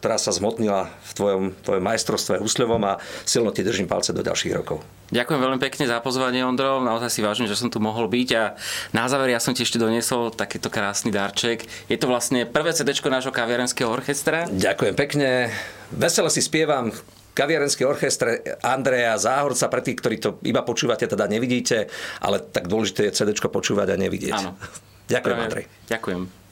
ktorá 0.00 0.16
sa 0.16 0.32
zmotnila 0.32 0.88
v 0.88 1.10
tvojom, 1.12 1.42
tvojom 1.60 1.84
majstrovstve 1.84 2.40
husľovom 2.40 2.80
a 2.80 2.96
silno 3.28 3.52
ti 3.52 3.60
držím 3.60 3.84
palce 3.84 4.16
do 4.16 4.24
ďalších 4.24 4.56
rokov. 4.56 4.80
Ďakujem 5.12 5.40
veľmi 5.44 5.60
pekne 5.60 5.84
za 5.84 6.00
pozvanie, 6.00 6.40
Ondro. 6.48 6.80
Naozaj 6.80 7.12
si 7.12 7.20
vážim, 7.20 7.44
že 7.44 7.52
som 7.52 7.68
tu 7.68 7.76
mohol 7.76 8.08
byť 8.08 8.28
a 8.40 8.56
na 8.96 9.04
záver 9.04 9.36
ja 9.36 9.40
som 9.44 9.52
ti 9.52 9.68
ešte 9.68 9.76
doniesol 9.76 10.32
takýto 10.32 10.72
krásny 10.72 11.12
darček. 11.12 11.68
Je 11.92 12.00
to 12.00 12.08
vlastne 12.08 12.48
prvé 12.48 12.72
CD 12.72 12.96
nášho 13.04 13.36
kaviarenského 13.36 13.92
orchestra. 13.92 14.48
Ďakujem 14.48 14.96
pekne. 14.96 15.52
Veselo 15.92 16.32
si 16.32 16.40
spievam 16.40 16.88
kaviarenský 17.34 17.82
orchestre 17.84 18.40
Andreja 18.62 19.18
Záhorca, 19.18 19.66
pre 19.66 19.82
tých, 19.82 19.98
ktorí 19.98 20.16
to 20.22 20.30
iba 20.46 20.62
počúvate, 20.62 21.04
teda 21.04 21.26
nevidíte, 21.26 21.90
ale 22.22 22.40
tak 22.40 22.70
dôležité 22.70 23.10
je 23.10 23.16
CD 23.18 23.34
počúvať 23.34 23.92
a 23.92 23.96
nevidieť. 23.98 24.34
Áno. 24.38 24.54
Ďakujem, 25.12 25.36
Andrej. 25.36 25.64
Ďakujem. 25.90 26.43